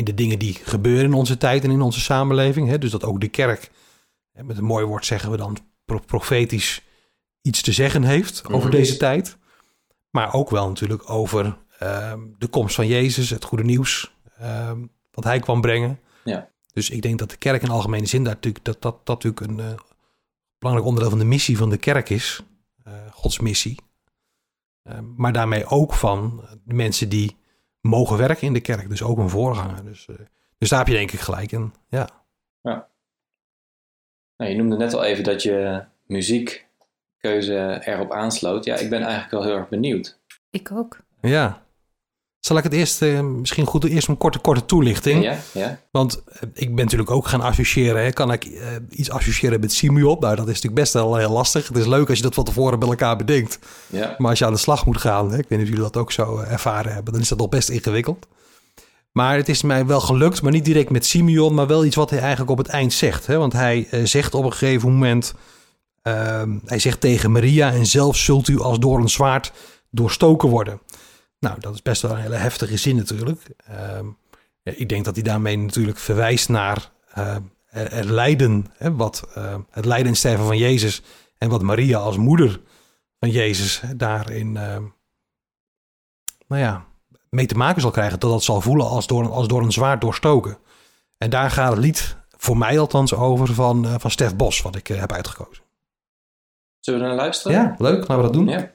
In 0.08 0.14
de 0.14 0.22
dingen 0.22 0.38
die 0.38 0.54
gebeuren 0.54 1.04
in 1.04 1.12
onze 1.12 1.36
tijd 1.36 1.64
en 1.64 1.70
in 1.70 1.80
onze 1.80 2.00
samenleving. 2.00 2.68
Hè? 2.68 2.78
Dus 2.78 2.90
dat 2.90 3.04
ook 3.04 3.20
de 3.20 3.28
kerk, 3.28 3.70
hè, 4.32 4.42
met 4.44 4.58
een 4.58 4.64
mooi 4.64 4.84
woord 4.84 5.06
zeggen 5.06 5.30
we 5.30 5.36
dan 5.36 5.56
pro- 5.84 5.98
profetisch 6.06 6.82
iets 7.42 7.62
te 7.62 7.72
zeggen 7.72 8.02
heeft 8.02 8.44
over 8.48 8.68
Mhm. 8.68 8.76
deze 8.76 8.96
tijd. 8.96 9.36
Maar 10.10 10.34
ook 10.34 10.50
wel 10.50 10.68
natuurlijk 10.68 11.10
over 11.10 11.58
ehm, 11.78 12.20
de 12.38 12.46
komst 12.48 12.74
van 12.74 12.86
Jezus, 12.86 13.30
het 13.30 13.44
goede 13.44 13.64
nieuws, 13.64 14.14
ehm, 14.38 14.80
wat 15.10 15.24
hij 15.24 15.38
kwam 15.40 15.60
brengen. 15.60 16.00
Ja. 16.24 16.48
Dus 16.72 16.90
ik 16.90 17.02
denk 17.02 17.18
dat 17.18 17.30
de 17.30 17.36
kerk 17.36 17.62
in 17.62 17.70
algemene 17.70 18.06
zin 18.06 18.24
daar 18.24 18.34
natuurlijk, 18.34 18.64
dat, 18.64 18.82
dat, 18.82 19.06
dat 19.06 19.22
natuurlijk 19.22 19.40
een 19.52 19.60
eh, 19.60 19.78
belangrijk 20.58 20.88
onderdeel 20.88 21.10
van 21.10 21.18
de 21.18 21.24
missie 21.34 21.56
van 21.56 21.70
de 21.70 21.76
kerk 21.76 22.10
is. 22.10 22.42
eh, 22.84 22.92
Gods 23.12 23.38
missie. 23.38 23.78
Ehm, 24.82 25.04
maar 25.16 25.32
daarmee 25.32 25.66
ook 25.66 25.92
van 25.94 26.44
de 26.64 26.74
mensen 26.74 27.08
die 27.08 27.36
mogen 27.82 28.16
werken 28.16 28.46
in 28.46 28.52
de 28.52 28.60
kerk. 28.60 28.88
Dus 28.88 29.02
ook 29.02 29.18
een 29.18 29.28
voorganger. 29.28 29.84
Dus, 29.84 30.08
eh, 30.08 30.16
dus 30.58 30.68
daar 30.68 30.78
heb 30.78 30.88
je 30.88 30.94
denk 30.94 31.12
ik 31.12 31.20
gelijk 31.20 31.52
in. 31.52 31.74
Ja. 31.88 32.08
Nou, 34.42 34.54
je 34.54 34.56
noemde 34.56 34.76
net 34.76 34.94
al 34.94 35.04
even 35.04 35.24
dat 35.24 35.42
je 35.42 35.84
muziekkeuze 36.06 37.80
erop 37.84 38.12
aansloot. 38.12 38.64
Ja, 38.64 38.76
ik 38.76 38.90
ben 38.90 39.00
eigenlijk 39.00 39.30
wel 39.30 39.42
heel 39.42 39.56
erg 39.56 39.68
benieuwd. 39.68 40.18
Ik 40.50 40.70
ook. 40.72 40.98
ja. 41.20 41.62
Zal 42.42 42.56
ik 42.56 42.62
het 42.62 42.72
eerst, 42.72 43.02
eh, 43.02 43.20
misschien 43.20 43.66
goed, 43.66 43.84
eerst 43.84 44.08
een 44.08 44.16
korte, 44.16 44.38
korte 44.38 44.64
toelichting. 44.64 45.22
Ja, 45.22 45.36
ja. 45.52 45.80
Want 45.90 46.22
eh, 46.26 46.48
ik 46.54 46.74
ben 46.74 46.84
natuurlijk 46.84 47.10
ook 47.10 47.28
gaan 47.28 47.40
associëren. 47.40 48.02
Hè. 48.02 48.12
Kan 48.12 48.32
ik 48.32 48.44
eh, 48.44 48.66
iets 48.88 49.10
associëren 49.10 49.60
met 49.60 49.72
Simeon? 49.72 50.16
Nou, 50.20 50.36
dat 50.36 50.48
is 50.48 50.54
natuurlijk 50.54 50.74
best 50.74 50.92
wel 50.92 51.16
heel 51.16 51.30
lastig. 51.30 51.68
Het 51.68 51.76
is 51.76 51.86
leuk 51.86 52.08
als 52.08 52.16
je 52.16 52.24
dat 52.24 52.34
van 52.34 52.44
tevoren 52.44 52.78
bij 52.78 52.88
elkaar 52.88 53.16
bedenkt. 53.16 53.58
ja. 53.86 54.14
Maar 54.18 54.30
als 54.30 54.38
je 54.38 54.44
aan 54.44 54.52
de 54.52 54.58
slag 54.58 54.86
moet 54.86 55.00
gaan, 55.00 55.30
hè, 55.30 55.38
ik 55.38 55.48
weet 55.48 55.58
niet 55.58 55.68
of 55.68 55.74
jullie 55.74 55.90
dat 55.92 55.96
ook 55.96 56.12
zo 56.12 56.38
ervaren 56.38 56.92
hebben, 56.92 57.12
dan 57.12 57.22
is 57.22 57.28
dat 57.28 57.38
nog 57.38 57.48
best 57.48 57.68
ingewikkeld. 57.68 58.26
Maar 59.12 59.36
het 59.36 59.48
is 59.48 59.62
mij 59.62 59.86
wel 59.86 60.00
gelukt, 60.00 60.42
maar 60.42 60.52
niet 60.52 60.64
direct 60.64 60.90
met 60.90 61.06
Simeon, 61.06 61.54
maar 61.54 61.66
wel 61.66 61.84
iets 61.84 61.96
wat 61.96 62.10
hij 62.10 62.18
eigenlijk 62.18 62.50
op 62.50 62.58
het 62.58 62.68
eind 62.68 62.92
zegt. 62.92 63.26
Hè? 63.26 63.38
Want 63.38 63.52
hij 63.52 63.88
zegt 64.04 64.34
op 64.34 64.44
een 64.44 64.52
gegeven 64.52 64.92
moment, 64.92 65.34
ehm, 66.02 66.58
hij 66.64 66.78
zegt 66.78 67.00
tegen 67.00 67.32
Maria, 67.32 67.72
en 67.72 67.86
zelf 67.86 68.16
zult 68.16 68.48
u 68.48 68.60
als 68.60 68.78
door 68.78 69.00
een 69.00 69.08
zwaard 69.08 69.52
doorstoken 69.90 70.48
worden. 70.48 70.80
Nou, 71.42 71.60
dat 71.60 71.74
is 71.74 71.82
best 71.82 72.02
wel 72.02 72.10
een 72.10 72.20
hele 72.20 72.34
heftige 72.36 72.76
zin 72.76 72.96
natuurlijk. 72.96 73.40
Ehm, 73.66 74.06
ja, 74.62 74.72
ik 74.76 74.88
denk 74.88 75.04
dat 75.04 75.14
hij 75.14 75.24
daarmee 75.24 75.56
natuurlijk 75.58 75.98
verwijst 75.98 76.48
naar 76.48 76.90
eh, 77.12 77.36
het 77.66 77.90
het 77.92 78.04
lijden, 78.04 78.66
hè, 78.76 78.94
wat, 78.94 79.28
eh, 79.34 79.54
het 79.70 79.84
lijden 79.84 80.06
en 80.06 80.16
sterven 80.16 80.46
van 80.46 80.56
Jezus 80.58 81.02
en 81.38 81.48
wat 81.48 81.62
Maria 81.62 81.98
als 81.98 82.16
moeder 82.16 82.60
van 83.20 83.30
Jezus 83.30 83.82
daarin, 83.96 84.56
eh, 84.56 84.76
nou 86.46 86.62
ja, 86.62 86.84
mee 87.30 87.46
te 87.46 87.54
maken 87.56 87.80
zal 87.82 87.90
krijgen. 87.90 88.20
Dat 88.20 88.30
dat 88.30 88.42
zal 88.42 88.60
voelen 88.60 88.86
als 88.88 89.06
door, 89.06 89.22
een- 89.24 89.30
als 89.30 89.48
door 89.48 89.62
een 89.62 89.72
zwaard 89.72 90.00
doorstoken. 90.00 90.58
En 91.18 91.30
daar 91.30 91.50
gaat 91.50 91.70
het 91.70 91.78
lied, 91.78 92.16
voor 92.36 92.56
mij 92.58 92.78
althans, 92.78 93.14
over 93.14 93.54
van, 93.54 93.84
eh, 93.86 93.94
van 93.98 94.10
Stef 94.10 94.36
Bos, 94.36 94.62
wat 94.62 94.76
ik 94.76 94.88
eh, 94.88 94.98
heb 95.00 95.12
uitgekozen. 95.12 95.64
Zullen 96.80 97.00
we 97.00 97.06
naar 97.06 97.16
luisteren? 97.16 97.56
Ja, 97.62 97.74
leuk. 97.78 97.98
Laten 97.98 98.16
we 98.16 98.22
dat 98.22 98.32
doen. 98.32 98.48
Ja. 98.48 98.70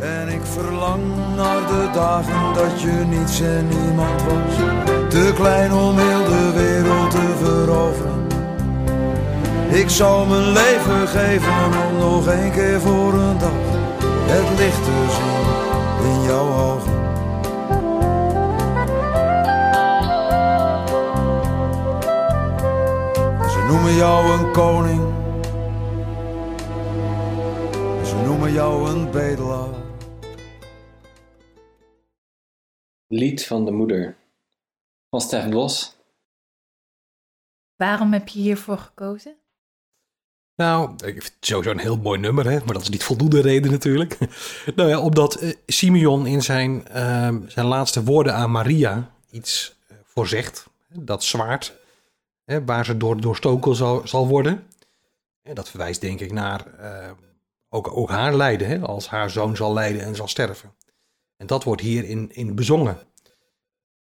En 0.00 0.28
ik 0.28 0.40
verlang 0.42 1.02
naar 1.36 1.66
de 1.66 1.88
dagen 1.92 2.54
dat 2.54 2.80
je 2.80 3.04
niets 3.08 3.40
en 3.40 3.68
niemand 3.68 4.22
was. 4.22 4.56
Te 5.08 5.32
klein 5.34 5.72
om 5.72 5.98
heel 5.98 6.24
de 6.24 6.52
wereld 6.54 7.10
te 7.10 7.34
veroveren. 7.42 8.26
Ik 9.68 9.88
zou 9.88 10.28
mijn 10.28 10.52
leven 10.52 11.08
geven 11.08 11.52
om 11.90 11.98
nog 11.98 12.26
een 12.26 12.52
keer 12.52 12.80
voor 12.80 13.12
een 13.14 13.38
dag 13.38 13.50
het 14.30 14.58
licht 14.58 14.84
te 14.84 15.06
zien 15.16 16.12
in 16.12 16.22
jouw 16.22 16.48
ogen. 16.48 16.92
Ze 23.50 23.64
noemen 23.68 23.94
jou 23.94 24.30
een 24.32 24.50
koning, 24.52 25.02
Ze 28.04 28.14
noemen 28.24 28.52
jou 28.52 28.90
een 28.90 29.10
bedelaar. 29.10 29.77
Lied 33.18 33.46
van 33.46 33.64
de 33.64 33.70
moeder. 33.70 34.16
Van 35.10 35.20
Stef 35.20 35.48
Bos. 35.48 35.96
Waarom 37.76 38.12
heb 38.12 38.28
je 38.28 38.40
hiervoor 38.40 38.78
gekozen? 38.78 39.36
Nou, 40.54 40.92
ik 40.92 40.98
vind 40.98 41.24
het 41.24 41.36
sowieso 41.40 41.70
een 41.70 41.78
heel 41.78 41.96
mooi 41.96 42.20
nummer, 42.20 42.50
hè? 42.50 42.58
maar 42.58 42.72
dat 42.74 42.82
is 42.82 42.88
niet 42.88 43.02
voldoende 43.02 43.40
reden 43.40 43.70
natuurlijk. 43.70 44.18
nou 44.76 44.88
ja, 44.88 45.00
omdat 45.00 45.34
eh, 45.34 45.54
Simeon 45.66 46.26
in 46.26 46.42
zijn, 46.42 46.88
ehm, 46.88 47.48
zijn 47.48 47.66
laatste 47.66 48.04
woorden 48.04 48.34
aan 48.34 48.50
Maria 48.50 49.10
iets 49.30 49.76
eh, 49.86 49.96
voorzegt. 50.04 50.66
Dat 50.88 51.24
zwaard, 51.24 51.78
hè, 52.44 52.64
waar 52.64 52.84
ze 52.84 52.96
door, 52.96 53.20
doorstoken 53.20 53.74
zal, 53.74 54.08
zal 54.08 54.28
worden. 54.28 54.66
En 55.42 55.54
dat 55.54 55.68
verwijst 55.68 56.00
denk 56.00 56.20
ik 56.20 56.32
naar 56.32 56.66
eh, 56.66 57.10
ook, 57.68 57.96
ook 57.96 58.10
haar 58.10 58.34
lijden, 58.34 58.68
hè? 58.68 58.80
als 58.80 59.08
haar 59.08 59.30
zoon 59.30 59.56
zal 59.56 59.72
lijden 59.72 60.02
en 60.02 60.14
zal 60.14 60.28
sterven. 60.28 60.72
En 61.38 61.46
dat 61.46 61.64
wordt 61.64 61.82
hier 61.82 62.04
in, 62.04 62.54
bezongen. 62.54 62.98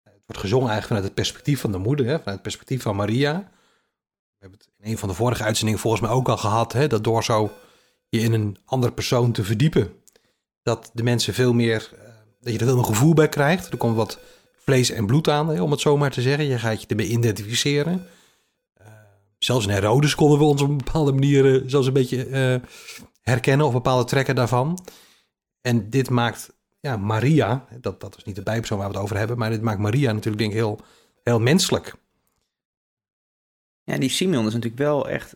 Het 0.04 0.24
wordt 0.26 0.42
gezongen 0.42 0.70
eigenlijk 0.70 0.88
vanuit 0.88 1.06
het 1.06 1.14
perspectief 1.14 1.62
van 1.62 1.72
de 1.72 1.78
moeder, 1.78 2.06
hè? 2.06 2.12
vanuit 2.12 2.26
het 2.34 2.42
perspectief 2.42 2.82
van 2.82 2.96
Maria. 2.96 3.34
We 3.34 4.38
hebben 4.40 4.60
het 4.60 4.70
in 4.78 4.92
een 4.92 4.98
van 4.98 5.10
de 5.10 5.16
vorige 5.16 5.44
uitzendingen 5.44 5.80
volgens 5.82 6.02
mij 6.02 6.12
ook 6.12 6.30
al 6.30 6.38
gehad. 6.38 6.74
Hè, 6.74 6.88
dat 6.88 7.04
door 7.04 7.24
zo 7.24 7.52
je 8.10 8.20
in 8.20 8.34
een 8.34 8.58
andere 8.66 8.94
persoon 8.94 9.32
te 9.32 9.44
verdiepen. 9.44 9.94
Dat 10.62 10.90
de 10.94 11.04
mensen 11.04 11.34
veel 11.34 11.54
meer. 11.54 11.90
eh, 11.94 12.06
dat 12.40 12.54
je 12.54 12.60
er 12.60 12.66
veel 12.66 12.78
een 12.78 12.86
gevoel 12.86 13.14
bij 13.14 13.30
krijgt. 13.30 13.72
Er 13.72 13.78
komt 13.78 13.96
wat 13.96 14.20
vlees 14.56 14.90
en 14.90 15.06
bloed 15.06 15.30
aan, 15.30 15.60
om 15.60 15.72
het 15.72 15.80
zo 15.80 15.98
maar 15.98 16.12
te 16.12 16.22
zeggen. 16.22 16.46
Je 16.46 16.60
gaat 16.60 16.82
je 16.82 16.88
ermee 16.88 17.08
identificeren. 17.08 18.08
Eh, 18.74 18.88
zelfs 19.40 19.66
in 19.66 19.72
Herodes 19.72 20.16
konden 20.16 20.40
we 20.40 20.44
ons 20.44 20.62
op 20.62 20.70
een 20.70 20.78
bepaalde 20.78 21.12
manier. 21.12 21.56
eh, 21.56 21.62
zelfs 21.66 21.88
een 21.88 21.94
beetje 21.94 22.62
herkennen. 23.22 23.66
of 23.66 23.72
bepaalde 23.74 24.04
trekken 24.04 24.36
daarvan. 24.36 24.80
En 25.62 25.90
dit 25.90 26.10
maakt. 26.10 26.56
Ja, 26.80 26.98
Maria. 26.98 27.68
Dat, 27.82 28.02
dat 28.02 28.18
is 28.18 28.24
niet 28.24 28.36
de 28.36 28.44
bijpersoon 28.44 28.78
waar 28.78 28.88
we 28.88 28.94
het 28.94 29.04
over 29.04 29.18
hebben. 29.18 29.38
Maar 29.38 29.50
dit 29.50 29.62
maakt 29.62 29.80
Maria 29.80 30.12
natuurlijk, 30.12 30.38
denk 30.38 30.52
ik, 30.52 30.58
heel, 30.58 30.80
heel 31.24 31.40
menselijk. 31.40 31.96
Ja, 33.84 33.98
die 33.98 34.10
Simeon 34.10 34.48
is 34.48 34.54
natuurlijk 34.54 34.82
wel 34.82 35.10
echt 35.10 35.36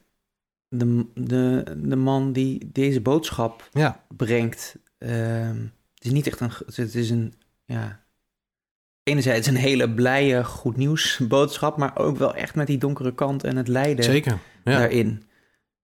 de, 0.67 1.05
de, 1.13 1.63
de 1.77 1.95
man 1.95 2.33
die 2.33 2.71
deze 2.71 3.01
boodschap 3.01 3.69
Ja, 3.71 4.05
brengt. 4.15 4.75
Ehm, 4.97 5.59
het 5.93 6.05
is 6.05 6.11
niet 6.11 6.27
echt 6.27 6.39
een. 6.39 6.51
Het 6.65 6.95
is 6.95 7.09
een. 7.09 7.33
Ja. 7.65 8.05
Enerzijds 9.03 9.47
een 9.47 9.55
hele 9.55 9.93
blije, 9.93 10.43
goed 10.43 10.77
nieuws 10.77 11.21
boodschap, 11.27 11.77
maar 11.77 11.97
ook 11.97 12.17
wel 12.17 12.35
echt 12.35 12.55
met 12.55 12.67
die 12.67 12.77
donkere 12.77 13.15
kant 13.15 13.43
en 13.43 13.57
het 13.57 13.67
lijden 13.67 14.03
zeker. 14.03 14.39
Ja. 14.63 14.77
daarin. 14.77 15.23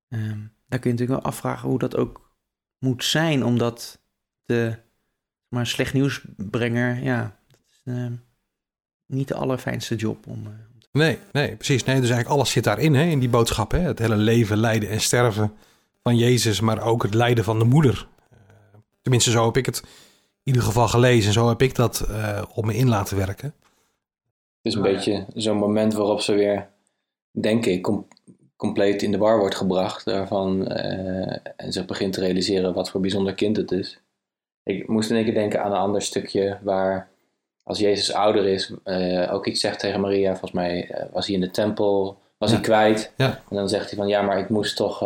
Ehm, 0.08 0.40
daar 0.68 0.80
kun 0.80 0.92
je 0.92 0.98
natuurlijk 0.98 1.10
wel 1.10 1.32
afvragen 1.32 1.70
hoe 1.70 1.80
dat 1.80 1.96
ook 1.96 2.36
moet 2.80 3.04
zijn, 3.04 3.44
omdat 3.46 4.02
de 4.46 4.78
maar 5.48 5.68
slecht 5.68 5.94
nieuwsbrenger, 5.94 7.04
ja, 7.04 7.38
dat 7.48 7.60
is 7.72 7.82
ehm, 7.94 8.14
niet 9.06 9.28
de 9.28 9.36
allerfijnste 9.36 9.96
job 9.96 10.28
om. 10.28 10.34
eh, 10.46 10.52
om 10.74 10.80
te- 10.80 10.88
Nee, 10.92 11.18
nee, 11.32 11.56
precies. 11.56 11.84
Nee, 11.84 11.96
dus 12.00 12.10
eigenlijk 12.10 12.40
alles 12.40 12.52
zit 12.52 12.64
daarin, 12.64 12.94
hè, 12.96 13.04
in 13.04 13.20
die 13.20 13.30
boodschap. 13.30 13.72
Hè? 13.72 13.80
Het 13.80 14.00
hele 14.00 14.16
leven, 14.16 14.58
lijden 14.58 14.90
en 14.90 15.02
sterven 15.02 15.54
van 16.04 16.18
Jezus, 16.18 16.60
maar 16.60 16.82
ook 16.82 17.04
het 17.04 17.14
lijden 17.14 17.44
van 17.44 17.60
de 17.60 17.66
moeder. 17.66 18.08
Eh, 18.30 18.38
tenminste, 19.02 19.32
zo 19.32 19.46
heb 19.46 19.58
ik 19.58 19.66
het 19.66 19.82
in 19.84 19.88
ieder 20.44 20.62
geval 20.62 20.88
gelezen. 20.88 21.28
En 21.28 21.34
zo 21.34 21.48
heb 21.48 21.62
ik 21.62 21.76
dat 21.76 22.00
eh, 22.00 22.44
op 22.54 22.66
me 22.66 22.76
in 22.76 22.88
laten 22.90 23.18
werken. 23.18 23.54
Het 24.62 24.62
is 24.62 24.74
een 24.74 24.82
beetje 24.82 25.26
zo'n 25.34 25.58
moment 25.58 25.94
waarop 25.94 26.22
ze 26.22 26.34
weer, 26.34 26.68
denk 27.32 27.66
ik, 27.66 27.82
com- 27.84 28.08
compleet 28.56 29.02
in 29.04 29.12
de 29.12 29.18
war 29.18 29.40
wordt 29.40 29.56
gebracht. 29.56 30.06
Daarvan, 30.06 30.68
eh, 30.68 31.40
en 31.56 31.72
zich 31.74 31.86
begint 31.86 32.14
te 32.14 32.20
realiseren 32.20 32.74
wat 32.74 32.90
voor 32.90 33.02
bijzonder 33.02 33.34
kind 33.34 33.58
het 33.58 33.72
is. 33.72 34.00
Ik 34.68 34.88
moest 34.88 35.10
in 35.10 35.16
één 35.16 35.26
keer 35.26 35.34
denken 35.34 35.64
aan 35.64 35.72
een 35.72 35.78
ander 35.78 36.02
stukje 36.02 36.58
waar, 36.62 37.08
als 37.64 37.80
Jezus 37.80 38.14
ouder 38.14 38.48
is, 38.48 38.74
eh, 38.84 39.34
ook 39.34 39.46
iets 39.46 39.60
zegt 39.62 39.80
tegen 39.80 40.02
Maria. 40.02 40.30
Volgens 40.30 40.52
mij 40.52 40.90
eh, 40.90 41.06
was 41.12 41.26
hij 41.26 41.36
in 41.36 41.42
de 41.42 41.52
tempel, 41.52 42.20
was 42.38 42.50
Ja. 42.50 42.56
hij 42.56 42.64
kwijt. 42.66 43.14
Ja. 43.18 43.26
En 43.50 43.56
dan 43.56 43.70
zegt 43.70 43.90
hij 43.90 43.98
van, 44.00 44.08
ja, 44.08 44.22
maar 44.22 44.38
ik 44.38 44.50
moest 44.50 44.76
toch, 44.76 45.02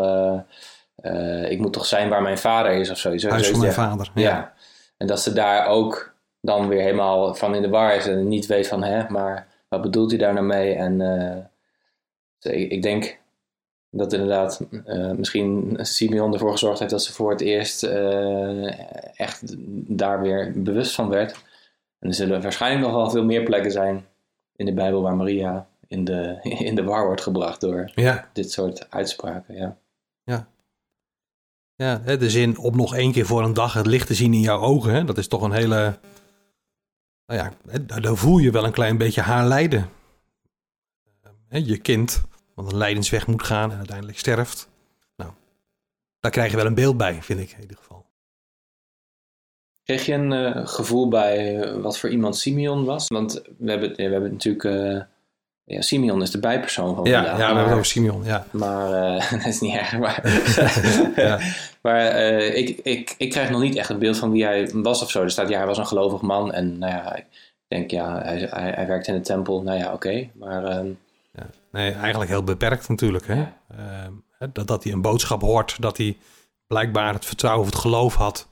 eh, 0.96 1.51
ik 1.51 1.60
moet 1.60 1.74
toch 1.74 1.86
zijn 1.86 2.10
waar 2.10 2.22
mijn 2.22 2.38
vader 2.38 2.72
is 2.72 2.89
of 2.91 2.98
zo. 2.98 3.10
Huis 3.10 3.50
van 3.50 3.60
mijn 3.60 3.74
vader. 3.74 4.12
Ja. 4.15 4.22
Ja. 4.30 4.53
En 4.98 5.08
dat 5.08 5.22
ze 5.22 5.34
daar 5.34 5.68
ook 5.68 6.13
dan 6.41 6.68
weer 6.68 6.82
helemaal 6.82 7.36
van 7.36 7.56
in 7.56 7.62
de 7.62 7.70
war 7.70 7.96
is 7.96 8.08
en 8.08 8.27
niet 8.27 8.46
weet 8.46 8.68
van, 8.68 8.84
hè, 8.84 9.10
maar 9.10 9.48
wat 9.68 9.82
bedoelt 9.82 10.10
hij 10.10 10.20
daar 10.20 10.34
nou 10.34 10.46
mee? 10.46 10.74
En 10.74 11.01
ik, 12.39 12.72
ik 12.72 12.82
denk 12.82 13.20
dat 13.91 14.13
inderdaad 14.13 14.67
eh, 14.86 15.12
misschien 15.12 15.77
Simeon 15.81 16.33
ervoor 16.33 16.51
gezorgd 16.51 16.79
heeft 16.79 16.91
dat 16.91 17.03
ze 17.03 17.13
voor 17.13 17.31
het 17.31 17.41
eerst 17.41 17.83
eh, 17.83 19.19
echt 19.19 19.55
daar 19.98 20.21
weer 20.21 20.53
bewust 20.55 20.95
van 20.95 21.10
werd. 21.10 21.31
En 22.00 22.07
er 22.07 22.13
zullen 22.13 22.41
waarschijnlijk 22.41 22.86
nog 22.86 22.95
wel 22.95 23.10
veel 23.10 23.24
meer 23.24 23.43
plekken 23.43 23.71
zijn 23.71 24.05
in 24.55 24.65
de 24.65 24.74
Bijbel 24.74 25.01
waar 25.01 25.15
Maria 25.15 25.67
in 25.88 26.03
de, 26.03 26.39
in 26.69 26.75
de 26.75 26.83
war 26.83 27.05
wordt 27.05 27.21
gebracht 27.21 27.62
door 27.62 27.91
Ja, 27.95 28.29
dit 28.33 28.51
soort 28.51 28.89
uitspraken. 28.89 29.55
Ja. 29.55 29.77
ja, 31.75 32.01
hè, 32.03 32.17
de 32.17 32.29
zin 32.29 32.57
om 32.57 32.75
nog 32.75 32.95
één 32.95 33.12
keer 33.12 33.25
voor 33.25 33.43
een 33.43 33.53
dag 33.53 33.74
het 33.74 33.86
licht 33.86 34.07
te 34.07 34.13
zien 34.13 34.33
in 34.33 34.39
jouw 34.39 34.60
ogen. 34.60 34.93
Hè? 34.93 35.03
Dat 35.03 35.17
is 35.17 35.27
toch 35.27 35.41
een 35.41 35.51
hele... 35.51 36.00
Nou 37.25 37.39
ja, 37.39 37.77
daar 38.00 38.15
voel 38.15 38.38
je 38.38 38.51
wel 38.51 38.65
een 38.65 38.71
klein 38.71 38.98
beetje 38.98 39.21
haar 39.21 39.45
lijden. 39.45 39.89
Je 41.50 41.77
kind, 41.77 42.24
wat 42.55 42.72
een 42.72 42.77
lijdensweg 42.77 43.27
moet 43.27 43.43
gaan 43.43 43.72
en 43.72 43.77
uiteindelijk 43.77 44.17
sterft. 44.17 44.70
Nou, 45.15 45.31
daar 46.20 46.31
krijg 46.31 46.51
je 46.51 46.58
wel 46.58 46.65
een 46.65 46.75
beeld 46.75 46.98
bij, 46.98 47.22
vind 47.22 47.39
ik 47.39 47.51
in 47.51 47.62
ieder 47.62 47.77
geval. 47.77 48.05
Kreeg 49.84 50.05
je 50.05 50.13
een 50.13 50.31
eh, 50.34 50.67
gevoel 50.67 51.08
bij 51.08 51.62
eh, 51.62 51.81
wat 51.81 51.98
voor 52.00 52.10
iemand 52.10 52.38
Simeon 52.38 52.86
was? 52.86 53.08
Want 53.08 53.41
we 53.58 53.70
hebben, 53.72 53.96
we 53.96 54.03
hebben 54.03 54.31
natuurlijk. 54.31 54.63
eh, 54.63 55.01
ja, 55.63 55.81
Simeon 55.81 56.22
is 56.22 56.31
de 56.31 56.39
bijpersoon 56.39 56.96
van 56.96 57.05
Ja, 57.05 57.13
vandaag. 57.15 57.31
ja 57.31 57.38
we 57.38 57.43
hebben 57.46 57.63
het 57.63 57.74
over 57.74 57.86
Simeon, 57.86 58.24
ja. 58.24 58.46
maar 58.51 58.89
dat 59.38 59.46
is 59.46 59.60
niet 59.60 59.75
erg. 59.75 59.98
Maar, 59.98 60.22
Ja. 61.25 61.39
maar 61.81 62.15
ik, 62.36 62.79
ik, 62.84 63.15
ik 63.17 63.29
krijg 63.29 63.50
nog 63.50 63.62
niet 63.62 63.75
echt 63.75 63.89
een 63.89 64.00
beeld 64.00 64.17
van 64.17 64.31
wie 64.31 64.43
hij 64.46 64.70
was 64.74 65.01
of 65.01 65.12
zo. 65.12 65.22
Er 65.24 65.31
staat, 65.31 65.50
ja, 65.50 65.58
hij 65.58 65.67
was 65.67 65.77
een 65.77 65.88
gelovig 65.88 66.22
man. 66.22 66.53
En 66.53 66.77
nou 66.77 66.93
ja, 66.93 67.15
ik 67.15 67.25
denk, 67.67 67.91
ja, 67.91 68.22
hij, 68.22 68.48
hij, 68.51 68.72
hij 68.72 68.88
werkt 68.88 69.08
in 69.08 69.13
de 69.13 69.22
tempel. 69.22 69.62
Nou 69.62 69.77
ja, 69.77 69.93
oké. 69.93 70.29
Maar 70.34 70.65
ehm, 70.65 70.88
Ja. 71.31 71.50
Nee, 71.71 71.91
eigenlijk 71.91 72.29
heel 72.29 72.43
beperkt 72.43 72.89
natuurlijk. 72.89 73.27
Hè? 73.27 73.47
Ehm, 73.67 74.13
hè, 74.38 74.51
dat, 74.51 74.67
dat 74.67 74.83
hij 74.83 74.93
een 74.93 75.01
boodschap 75.01 75.41
hoort, 75.41 75.81
dat 75.81 75.97
hij 75.97 76.17
blijkbaar 76.67 77.13
het 77.13 77.25
vertrouwen 77.25 77.65
of 77.65 77.71
het 77.73 77.81
geloof 77.81 78.15
had. 78.15 78.47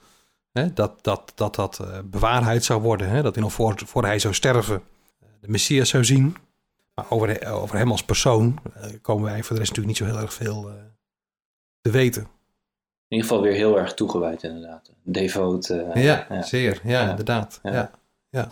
Hè? 0.52 0.74
Dat 0.74 1.04
dat, 1.04 1.32
dat, 1.36 1.56
dat 1.56 1.80
eh, 1.80 2.00
bewaarheid 2.06 2.64
zou 2.64 2.82
worden. 2.82 3.10
Hè? 3.10 3.22
Dat 3.22 3.34
hij 3.34 3.44
nog 3.44 3.54
voor, 3.54 3.82
voor 3.86 4.06
hij 4.06 4.20
zou 4.20 4.34
sterven 4.34 4.76
eh, 5.20 5.28
de 5.42 5.48
Messias 5.48 5.90
zou 5.90 6.06
zien. 6.06 6.36
Maar 6.96 7.06
over, 7.10 7.52
over 7.52 7.78
hem 7.78 7.92
als 7.92 8.04
persoon 8.04 8.60
eh, 8.74 8.90
komen 9.02 9.24
wij 9.24 9.44
voor 9.44 9.56
de 9.56 9.62
rest 9.62 9.76
natuurlijk 9.76 9.88
niet 9.88 9.98
zo 9.98 10.16
heel 10.16 10.24
erg 10.24 10.34
veel 10.34 10.72
te 11.82 11.92
weten. 11.92 12.22
in 12.22 12.28
ieder 13.08 13.28
geval 13.28 13.44
weer 13.44 13.54
heel 13.54 13.80
erg 13.80 13.94
toegewijd 13.94 14.44
inderdaad. 14.44 14.92
Devoot. 15.04 15.68
ja, 15.94 16.42
zeer. 16.42 16.82
Ja. 16.84 17.10
inderdaad. 17.10 17.60
Ja. 17.64 17.92
Ja. 18.30 18.52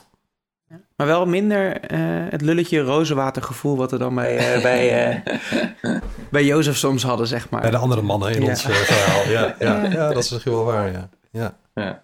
Maar 0.95 1.07
wel 1.07 1.25
minder 1.25 1.79
eh, 1.81 1.99
het 2.29 2.41
lulletje 2.41 2.81
rozenwatergevoel 2.81 3.77
wat 3.77 3.91
we 3.91 3.97
dan 3.97 4.15
bij, 4.15 4.37
eh, 4.37 4.61
bij, 4.69 5.05
eh, 5.21 6.01
bij 6.31 6.43
Jozef 6.45 6.77
soms 6.77 7.03
hadden, 7.03 7.27
zeg 7.27 7.49
maar. 7.49 7.61
Bij 7.61 7.69
de 7.71 7.77
andere 7.77 8.01
mannen 8.01 8.31
in 8.35 8.41
Ja. 8.41 8.47
ons 8.49 8.61
verhaal. 8.61 9.29
Ja, 9.31 9.55
ja. 9.59 9.83
Ja. 9.83 9.89
ja, 9.91 10.07
dat 10.13 10.23
is 10.23 10.31
misschien 10.31 10.51
wel 10.51 10.63
waar. 10.63 10.91
Ja. 10.91 11.09
Ja. 11.31 11.57
Ja. 11.73 12.03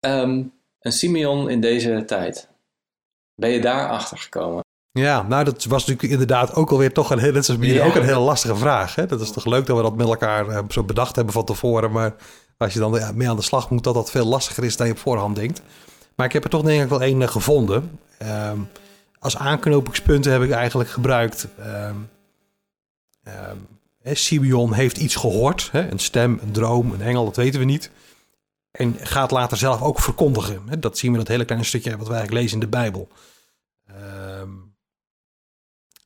Ehm, 0.00 0.42
een 0.80 0.92
Simeon 0.92 1.50
in 1.50 1.60
deze 1.60 2.02
tijd. 2.06 2.48
Ben 3.34 3.50
je 3.50 3.60
daar 3.60 3.88
achter 3.88 4.18
gekomen? 4.18 4.64
Ja, 4.92 5.22
nou 5.22 5.44
dat 5.44 5.64
was 5.64 5.86
natuurlijk 5.86 6.12
inderdaad 6.12 6.54
ook 6.54 6.70
alweer 6.70 6.92
toch 6.92 7.10
een 7.10 7.18
heel, 7.18 7.32
bij 7.32 7.42
jullie, 7.42 7.72
Ja. 7.74 7.84
ook 7.86 7.94
een 7.94 8.04
hele 8.04 8.18
lastige 8.18 8.56
vraag. 8.56 8.94
Hè? 8.94 9.06
Dat 9.06 9.20
is 9.20 9.30
toch 9.30 9.44
leuk 9.44 9.66
dat 9.66 9.76
we 9.76 9.82
dat 9.82 9.96
met 9.96 10.06
elkaar 10.06 10.64
zo 10.68 10.82
bedacht 10.82 11.16
hebben 11.16 11.34
van 11.34 11.44
tevoren. 11.44 11.90
Maar 11.90 12.14
als 12.56 12.72
je 12.72 12.78
dan 12.78 12.92
ja, 12.92 13.12
mee 13.12 13.28
aan 13.28 13.36
de 13.36 13.42
slag 13.42 13.70
moet, 13.70 13.84
dat 13.84 13.94
dat 13.94 14.10
veel 14.10 14.24
lastiger 14.26 14.64
is 14.64 14.76
dan 14.76 14.86
je 14.86 14.92
op 14.92 14.98
voorhand 14.98 15.36
denkt. 15.36 15.62
Maar 16.20 16.28
ik 16.28 16.34
heb 16.34 16.44
er 16.44 16.50
toch 16.50 16.62
denk 16.62 16.82
ik 16.82 16.88
wel 16.88 17.02
één 17.02 17.22
eh, 17.22 17.28
gevonden. 17.28 17.98
Ehm, 18.18 18.58
als 19.18 19.36
aanknopingspunten 19.36 20.32
heb 20.32 20.42
ik 20.42 20.50
eigenlijk 20.50 20.90
gebruikt. 20.90 21.48
hè, 24.02 24.14
Simeon 24.14 24.72
heeft 24.72 24.98
iets 24.98 25.16
gehoord. 25.16 25.70
Een 25.72 25.98
stem, 25.98 26.38
een 26.42 26.52
droom, 26.52 26.92
een 26.92 27.02
engel, 27.02 27.24
dat 27.24 27.36
weten 27.36 27.60
we 27.60 27.66
niet. 27.66 27.90
En 28.70 28.96
gaat 29.00 29.30
later 29.30 29.56
zelf 29.56 29.82
ook 29.82 30.00
verkondigen. 30.00 30.80
Dat 30.80 30.98
zien 30.98 31.12
we 31.12 31.18
dat 31.18 31.28
hele 31.28 31.44
kleine 31.44 31.66
stukje 31.66 31.96
wat 31.96 32.08
wij 32.08 32.16
eigenlijk 32.16 32.42
lezen 32.42 32.60
in 32.60 32.64
de 32.64 32.76
Bijbel. 32.76 33.08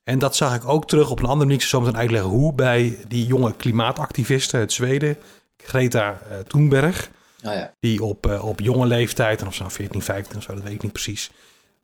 En 0.04 0.18
dat 0.18 0.36
zag 0.36 0.54
ik 0.54 0.68
ook 0.68 0.88
terug 0.88 1.10
op 1.10 1.18
een 1.18 1.24
andere 1.24 1.44
manier. 1.44 1.62
Ik 1.62 1.68
zal 1.68 1.84
zo 1.84 1.92
uitleggen 1.92 2.30
hoe 2.30 2.52
bij 2.52 2.98
die 3.08 3.26
jonge 3.26 3.54
klimaatactivisten 3.56 4.58
uit 4.58 4.72
Zweden, 4.72 5.16
Greta 5.56 6.20
eh, 6.28 6.38
Thunberg, 6.38 7.10
Oh 7.46 7.52
ja. 7.52 7.74
die 7.80 8.02
op, 8.02 8.26
eh, 8.26 8.44
op 8.44 8.60
jonge 8.60 8.86
leeftijd, 8.86 9.40
en 9.40 9.46
of 9.46 9.58
nou 9.58 9.70
14, 9.70 10.02
15 10.02 10.36
of 10.36 10.42
zo, 10.42 10.54
dat 10.54 10.62
weet 10.62 10.72
ik 10.72 10.82
niet 10.82 10.92
precies. 10.92 11.30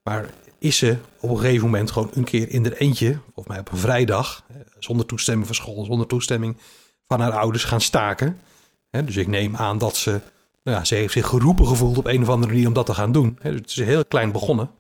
Maar 0.03 0.31
is 0.59 0.77
ze 0.77 0.97
op 1.21 1.31
een 1.31 1.39
gegeven 1.39 1.65
moment 1.65 1.91
gewoon 1.91 2.11
een 2.15 2.25
keer 2.25 2.51
in 2.51 2.65
er 2.65 2.77
eentje, 2.77 3.19
of 3.35 3.47
mij 3.47 3.59
op 3.59 3.73
een 3.73 3.79
vrijdag, 3.79 4.45
eh, 4.49 4.57
zonder 4.79 5.07
toestemming 5.07 5.47
van 5.47 5.55
school, 5.55 5.85
zonder 5.85 6.07
toestemming 6.07 6.57
van 7.07 7.21
haar 7.21 7.33
ouders 7.33 7.65
gaan 7.65 7.81
staken. 7.81 8.41
Dus 8.91 9.17
ik 9.17 9.27
neem 9.27 9.57
aan 9.57 9.79
dat 9.79 9.97
ze, 9.97 10.11
nou 10.63 10.77
ja, 10.77 10.85
ze 10.85 10.95
heeft 10.95 11.13
zich 11.13 11.27
geroepen 11.27 11.67
gevoeld 11.67 11.99
op 11.99 12.07
een 12.07 12.23
of 12.23 12.29
andere 12.29 12.53
manier 12.53 12.67
om 12.67 12.75
dat 12.75 12.87
te 12.87 12.95
gaan 12.95 13.13
doen. 13.13 13.39
Dus 13.43 13.55
het 13.55 13.71
is 13.71 13.77
heel 13.77 14.05
klein 14.05 14.33
begonnen. 14.33 14.71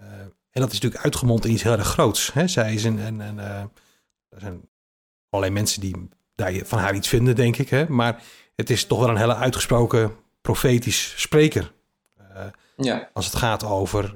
Uh, 0.00 0.06
en 0.50 0.60
dat 0.62 0.72
is 0.72 0.74
natuurlijk 0.74 1.04
uitgemond 1.04 1.44
in 1.44 1.52
iets 1.52 1.62
heel 1.62 1.72
erg 1.72 1.86
groots. 1.86 2.32
Zij 2.44 2.74
is 2.74 2.84
een, 2.84 2.98
en, 2.98 3.20
en 3.20 3.36
uh, 3.36 3.60
er 4.28 4.40
zijn 4.40 4.68
allerlei 5.30 5.54
mensen 5.54 5.80
die 5.80 6.08
daar 6.34 6.52
van 6.64 6.78
haar 6.78 6.94
iets 6.94 7.08
vinden, 7.08 7.34
denk 7.34 7.56
ik. 7.56 7.88
Maar 7.88 8.22
het 8.56 8.70
is 8.70 8.86
toch 8.86 8.98
wel 8.98 9.08
een 9.08 9.16
hele 9.16 9.36
uitgesproken 9.36 10.16
profetisch 10.40 11.14
spreker. 11.16 11.72
Uh, 12.20 12.44
ja. 12.76 13.10
Als 13.12 13.26
het 13.26 13.34
gaat 13.34 13.64
over 13.64 14.14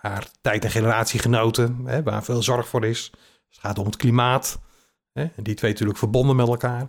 haar 0.00 0.26
tijd- 0.40 0.64
en 0.64 0.70
generatiegenoten, 0.70 1.80
hè, 1.84 2.02
waar 2.02 2.24
veel 2.24 2.42
zorg 2.42 2.68
voor 2.68 2.84
is. 2.84 3.10
Het 3.48 3.58
gaat 3.58 3.78
om 3.78 3.86
het 3.86 3.96
klimaat. 3.96 4.58
Hè, 5.12 5.22
en 5.22 5.42
die 5.42 5.54
twee 5.54 5.70
natuurlijk 5.70 5.98
verbonden 5.98 6.36
met 6.36 6.48
elkaar. 6.48 6.86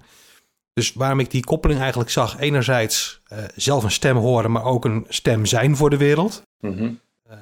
Dus 0.73 0.93
waarom 0.93 1.19
ik 1.19 1.31
die 1.31 1.43
koppeling 1.43 1.79
eigenlijk 1.79 2.09
zag, 2.09 2.39
enerzijds 2.39 3.21
uh, 3.33 3.39
zelf 3.55 3.83
een 3.83 3.91
stem 3.91 4.17
horen, 4.17 4.51
maar 4.51 4.63
ook 4.63 4.85
een 4.85 5.05
stem 5.09 5.45
zijn 5.45 5.75
voor 5.75 5.89
de 5.89 5.97
wereld. 5.97 6.41
Mm 6.59 6.77
-hmm. 6.77 6.99
uh, 7.29 7.33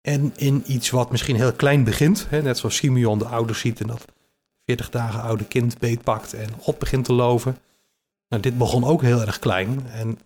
en 0.00 0.32
in 0.36 0.64
iets 0.66 0.90
wat 0.90 1.10
misschien 1.10 1.36
heel 1.36 1.52
klein 1.52 1.84
begint, 1.84 2.26
hè, 2.28 2.42
net 2.42 2.58
zoals 2.58 2.76
Simeon 2.76 3.18
de 3.18 3.24
ouders 3.24 3.60
ziet 3.60 3.80
en 3.80 3.86
dat 3.86 4.04
40 4.64 4.90
dagen 4.90 5.22
oude 5.22 5.44
kind 5.44 5.78
beetpakt 5.78 6.34
en 6.34 6.48
God 6.60 6.78
begint 6.78 7.04
te 7.04 7.12
loven. 7.12 7.56
Nou, 8.28 8.42
dit 8.42 8.58
begon 8.58 8.84
ook 8.84 9.02
heel 9.02 9.20
erg 9.20 9.38
klein 9.38 9.86
en 9.92 10.18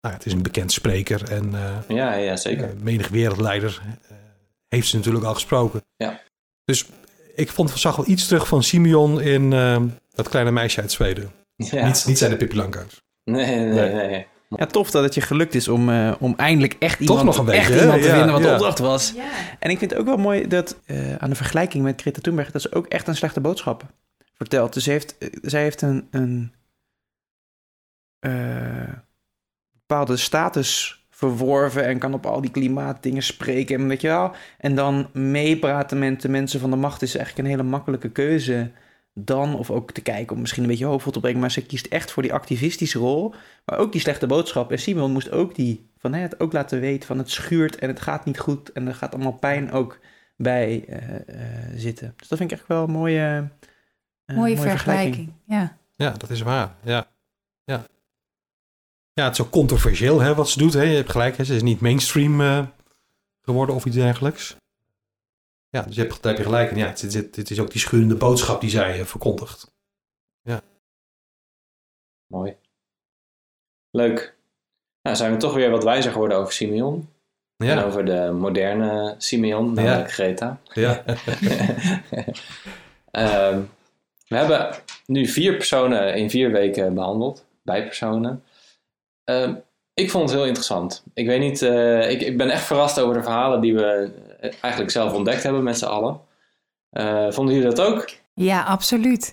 nou, 0.00 0.14
het 0.14 0.26
is 0.26 0.32
een 0.32 0.42
bekend 0.42 0.72
spreker 0.72 1.32
en 1.32 1.50
uh, 1.52 1.76
ja, 1.88 2.14
ja, 2.14 2.36
zeker. 2.36 2.74
menig 2.80 3.08
wereldleider 3.08 3.82
heeft 4.68 4.88
ze 4.88 4.96
natuurlijk 4.96 5.24
al 5.24 5.34
gesproken. 5.34 5.84
Ja. 5.96 6.20
Dus 6.64 6.86
ik 7.34 7.50
vond, 7.50 7.70
zag 7.70 7.96
wel 7.96 8.08
iets 8.08 8.26
terug 8.26 8.48
van 8.48 8.62
Simeon 8.62 9.20
in 9.20 9.52
uh, 9.52 9.82
dat 10.10 10.28
kleine 10.28 10.50
meisje 10.50 10.80
uit 10.80 10.92
Zweden. 10.92 11.32
Ja. 11.56 11.86
Niet, 11.86 12.04
niet 12.06 12.18
zijn 12.18 12.30
de 12.30 12.36
Pippi 12.36 12.56
Langkous. 12.56 13.02
Nee, 13.24 13.56
nee, 13.56 13.92
nee, 13.92 14.08
nee. 14.08 14.26
Ja, 14.48 14.66
tof 14.66 14.90
dat 14.90 15.02
het 15.02 15.14
je 15.14 15.20
gelukt 15.20 15.54
is 15.54 15.68
om, 15.68 15.88
uh, 15.88 16.14
om 16.18 16.34
eindelijk 16.36 16.76
echt 16.78 17.00
iemand, 17.00 17.18
Toch 17.18 17.28
nog 17.28 17.38
een 17.38 17.44
beetje, 17.44 17.80
iemand 17.80 18.02
te 18.02 18.08
ja, 18.08 18.14
vinden 18.14 18.32
wat 18.32 18.42
ja. 18.42 18.48
de 18.48 18.52
opdracht 18.52 18.78
was. 18.78 19.12
Ja. 19.16 19.22
En 19.58 19.70
ik 19.70 19.78
vind 19.78 19.90
het 19.90 20.00
ook 20.00 20.06
wel 20.06 20.16
mooi 20.16 20.48
dat 20.48 20.76
uh, 20.86 21.14
aan 21.14 21.30
de 21.30 21.36
vergelijking 21.36 21.84
met 21.84 22.00
Greta 22.00 22.20
Thunberg... 22.20 22.50
dat 22.50 22.62
ze 22.62 22.74
ook 22.74 22.86
echt 22.86 23.08
een 23.08 23.16
slechte 23.16 23.40
boodschap 23.40 23.84
vertelt. 24.34 24.72
Dus 24.72 24.86
heeft, 24.86 25.16
zij 25.42 25.62
heeft 25.62 25.82
een, 25.82 26.08
een 26.10 26.52
uh, 28.26 28.92
bepaalde 29.72 30.16
status 30.16 31.04
verworven 31.10 31.84
en 31.84 31.98
kan 31.98 32.14
op 32.14 32.26
al 32.26 32.40
die 32.40 32.50
klimaatdingen 32.50 33.22
spreken. 33.22 33.80
En 33.80 33.88
weet 33.88 34.00
je 34.00 34.08
wel. 34.08 34.32
En 34.58 34.74
dan 34.74 35.08
meepraten 35.12 35.98
met 35.98 36.20
de 36.20 36.28
mensen 36.28 36.60
van 36.60 36.70
de 36.70 36.76
macht 36.76 37.02
is 37.02 37.16
eigenlijk 37.16 37.48
een 37.48 37.54
hele 37.54 37.68
makkelijke 37.68 38.10
keuze. 38.10 38.70
Dan, 39.12 39.56
of 39.56 39.70
ook 39.70 39.92
te 39.92 40.00
kijken 40.00 40.34
om 40.34 40.40
misschien 40.40 40.62
een 40.62 40.68
beetje 40.68 40.84
hoofdvol 40.84 41.12
te 41.12 41.20
brengen. 41.20 41.40
Maar 41.40 41.50
ze 41.50 41.66
kiest 41.66 41.86
echt 41.86 42.10
voor 42.10 42.22
die 42.22 42.32
activistische 42.32 42.98
rol. 42.98 43.34
Maar 43.64 43.78
ook 43.78 43.92
die 43.92 44.00
slechte 44.00 44.26
boodschap. 44.26 44.70
En 44.70 44.78
Simon 44.78 45.12
moest 45.12 45.30
ook 45.30 45.54
die 45.54 45.88
van 45.98 46.12
hè, 46.12 46.20
het 46.20 46.40
ook 46.40 46.52
laten 46.52 46.80
weten 46.80 47.06
van 47.06 47.18
het 47.18 47.30
schuurt 47.30 47.76
en 47.76 47.88
het 47.88 48.00
gaat 48.00 48.24
niet 48.24 48.38
goed. 48.38 48.72
En 48.72 48.86
er 48.86 48.94
gaat 48.94 49.14
allemaal 49.14 49.32
pijn 49.38 49.72
ook 49.72 49.98
bij 50.36 50.84
uh, 50.88 50.96
zitten. 51.76 52.14
Dus 52.16 52.28
dat 52.28 52.38
vind 52.38 52.52
ik 52.52 52.58
echt 52.58 52.68
wel 52.68 52.84
een 52.84 52.90
mooie, 52.90 53.48
mooie, 54.26 54.38
mooie 54.38 54.56
vergelijking. 54.56 55.32
Ja. 55.46 55.78
ja, 55.96 56.10
dat 56.10 56.30
is 56.30 56.40
waar. 56.40 56.74
Ja. 56.82 57.06
ja. 57.64 57.86
Ja, 59.12 59.24
het 59.24 59.32
is 59.32 59.40
ook 59.40 59.50
controversieel 59.50 60.20
hè, 60.20 60.34
wat 60.34 60.48
ze 60.48 60.58
doet. 60.58 60.72
Hè. 60.72 60.82
Je 60.82 60.96
hebt 60.96 61.10
gelijk, 61.10 61.36
hè. 61.36 61.44
ze 61.44 61.54
is 61.54 61.62
niet 61.62 61.80
mainstream 61.80 62.40
uh, 62.40 62.66
geworden 63.40 63.74
of 63.74 63.84
iets 63.84 63.96
dergelijks. 63.96 64.56
Ja, 65.68 65.82
dus 65.82 65.94
je 65.94 66.00
hebt, 66.00 66.22
daar 66.22 66.32
heb 66.32 66.40
je 66.40 66.48
gelijk. 66.48 66.70
En 66.70 66.76
ja, 66.76 66.86
het, 66.86 67.00
het, 67.00 67.36
het 67.36 67.50
is 67.50 67.60
ook 67.60 67.70
die 67.70 67.80
schurende 67.80 68.16
boodschap 68.16 68.60
die 68.60 68.70
zij 68.70 68.98
uh, 68.98 69.04
verkondigt. 69.04 69.72
Ja. 70.42 70.60
Mooi. 72.26 72.56
Leuk. 73.90 74.36
Nou, 75.02 75.16
zijn 75.16 75.32
we 75.32 75.36
toch 75.36 75.54
weer 75.54 75.70
wat 75.70 75.84
wijzer 75.84 76.12
geworden 76.12 76.38
over 76.38 76.52
Simeon. 76.52 77.08
Ja. 77.56 77.70
En 77.70 77.84
over 77.84 78.04
de 78.04 78.30
moderne 78.32 79.14
Simeon, 79.18 79.72
namelijk 79.72 80.08
ja. 80.08 80.12
Greta. 80.12 80.60
Ja. 80.72 81.04
um, 83.50 83.70
we 84.34 84.40
hebben 84.40 84.74
nu 85.06 85.26
vier 85.26 85.56
personen 85.56 86.14
in 86.14 86.30
vier 86.30 86.50
weken 86.50 86.94
behandeld. 86.94 87.44
Bijpersonen. 87.62 88.42
Uh, 89.30 89.50
ik 89.94 90.10
vond 90.10 90.24
het 90.24 90.38
heel 90.38 90.46
interessant. 90.46 91.04
Ik 91.14 91.26
weet 91.26 91.40
niet, 91.40 91.62
uh, 91.62 92.10
ik, 92.10 92.20
ik, 92.20 92.36
ben 92.36 92.50
echt 92.50 92.64
verrast 92.64 93.00
over 93.00 93.14
de 93.14 93.22
verhalen 93.22 93.60
die 93.60 93.74
we 93.74 94.10
eigenlijk 94.60 94.92
zelf 94.92 95.12
ontdekt 95.12 95.42
hebben 95.42 95.62
met 95.62 95.78
z'n 95.78 95.84
allen. 95.84 96.20
Uh, 96.92 97.30
vonden 97.30 97.54
jullie 97.54 97.70
dat 97.70 97.86
ook? 97.86 98.10
Ja, 98.34 98.62
absoluut. 98.62 99.32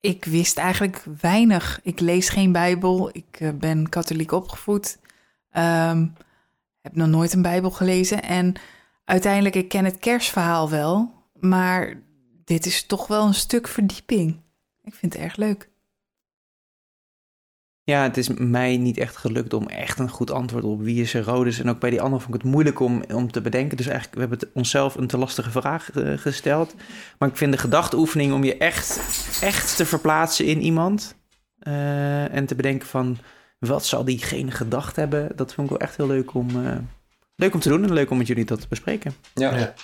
Ik 0.00 0.24
wist 0.24 0.58
eigenlijk 0.58 1.04
weinig. 1.20 1.80
Ik 1.82 2.00
lees 2.00 2.28
geen 2.28 2.52
Bijbel. 2.52 3.10
Ik 3.12 3.52
ben 3.54 3.88
katholiek 3.88 4.32
opgevoed. 4.32 4.98
Um, 5.52 6.14
heb 6.80 6.94
nog 6.94 7.08
nooit 7.08 7.32
een 7.32 7.42
Bijbel 7.42 7.70
gelezen. 7.70 8.22
En 8.22 8.54
uiteindelijk, 9.04 9.54
ik 9.54 9.68
ken 9.68 9.84
het 9.84 9.98
kerstverhaal 9.98 10.70
wel. 10.70 11.12
Maar 11.40 12.00
dit 12.50 12.66
is 12.66 12.86
toch 12.86 13.06
wel 13.06 13.26
een 13.26 13.34
stuk 13.34 13.68
verdieping. 13.68 14.40
Ik 14.82 14.94
vind 14.94 15.12
het 15.12 15.22
erg 15.22 15.36
leuk. 15.36 15.70
Ja, 17.82 18.02
het 18.02 18.16
is 18.16 18.28
mij 18.28 18.76
niet 18.76 18.98
echt 18.98 19.16
gelukt 19.16 19.52
om 19.52 19.68
echt 19.68 19.98
een 19.98 20.08
goed 20.08 20.30
antwoord 20.30 20.64
op 20.64 20.82
wie 20.82 21.02
is 21.02 21.12
Herodes. 21.12 21.58
En 21.58 21.68
ook 21.68 21.80
bij 21.80 21.90
die 21.90 22.00
andere 22.00 22.22
vond 22.22 22.34
ik 22.34 22.42
het 22.42 22.50
moeilijk 22.50 22.80
om, 22.80 23.04
om 23.12 23.32
te 23.32 23.40
bedenken. 23.40 23.76
Dus 23.76 23.86
eigenlijk, 23.86 24.14
we 24.14 24.20
hebben 24.20 24.38
het 24.38 24.48
onszelf 24.54 24.94
een 24.94 25.06
te 25.06 25.18
lastige 25.18 25.50
vraag 25.50 25.94
uh, 25.94 26.18
gesteld. 26.18 26.74
Maar 27.18 27.28
ik 27.28 27.36
vind 27.36 27.52
de 27.52 27.58
gedachteoefening 27.58 28.32
om 28.32 28.44
je 28.44 28.56
echt, 28.56 29.00
echt 29.42 29.76
te 29.76 29.86
verplaatsen 29.86 30.46
in 30.46 30.60
iemand. 30.60 31.14
Uh, 31.62 32.34
en 32.34 32.46
te 32.46 32.54
bedenken 32.54 32.88
van, 32.88 33.18
wat 33.58 33.86
zal 33.86 34.04
diegene 34.04 34.50
gedacht 34.50 34.96
hebben? 34.96 35.36
Dat 35.36 35.54
vond 35.54 35.70
ik 35.70 35.78
wel 35.78 35.88
echt 35.88 35.96
heel 35.96 36.06
leuk 36.06 36.34
om, 36.34 36.48
uh, 36.56 36.76
leuk 37.36 37.54
om 37.54 37.60
te 37.60 37.68
doen. 37.68 37.84
En 37.84 37.92
leuk 37.92 38.10
om 38.10 38.18
met 38.18 38.26
jullie 38.26 38.44
dat 38.44 38.60
te 38.60 38.68
bespreken. 38.68 39.14
Ja, 39.34 39.56
ja. 39.56 39.74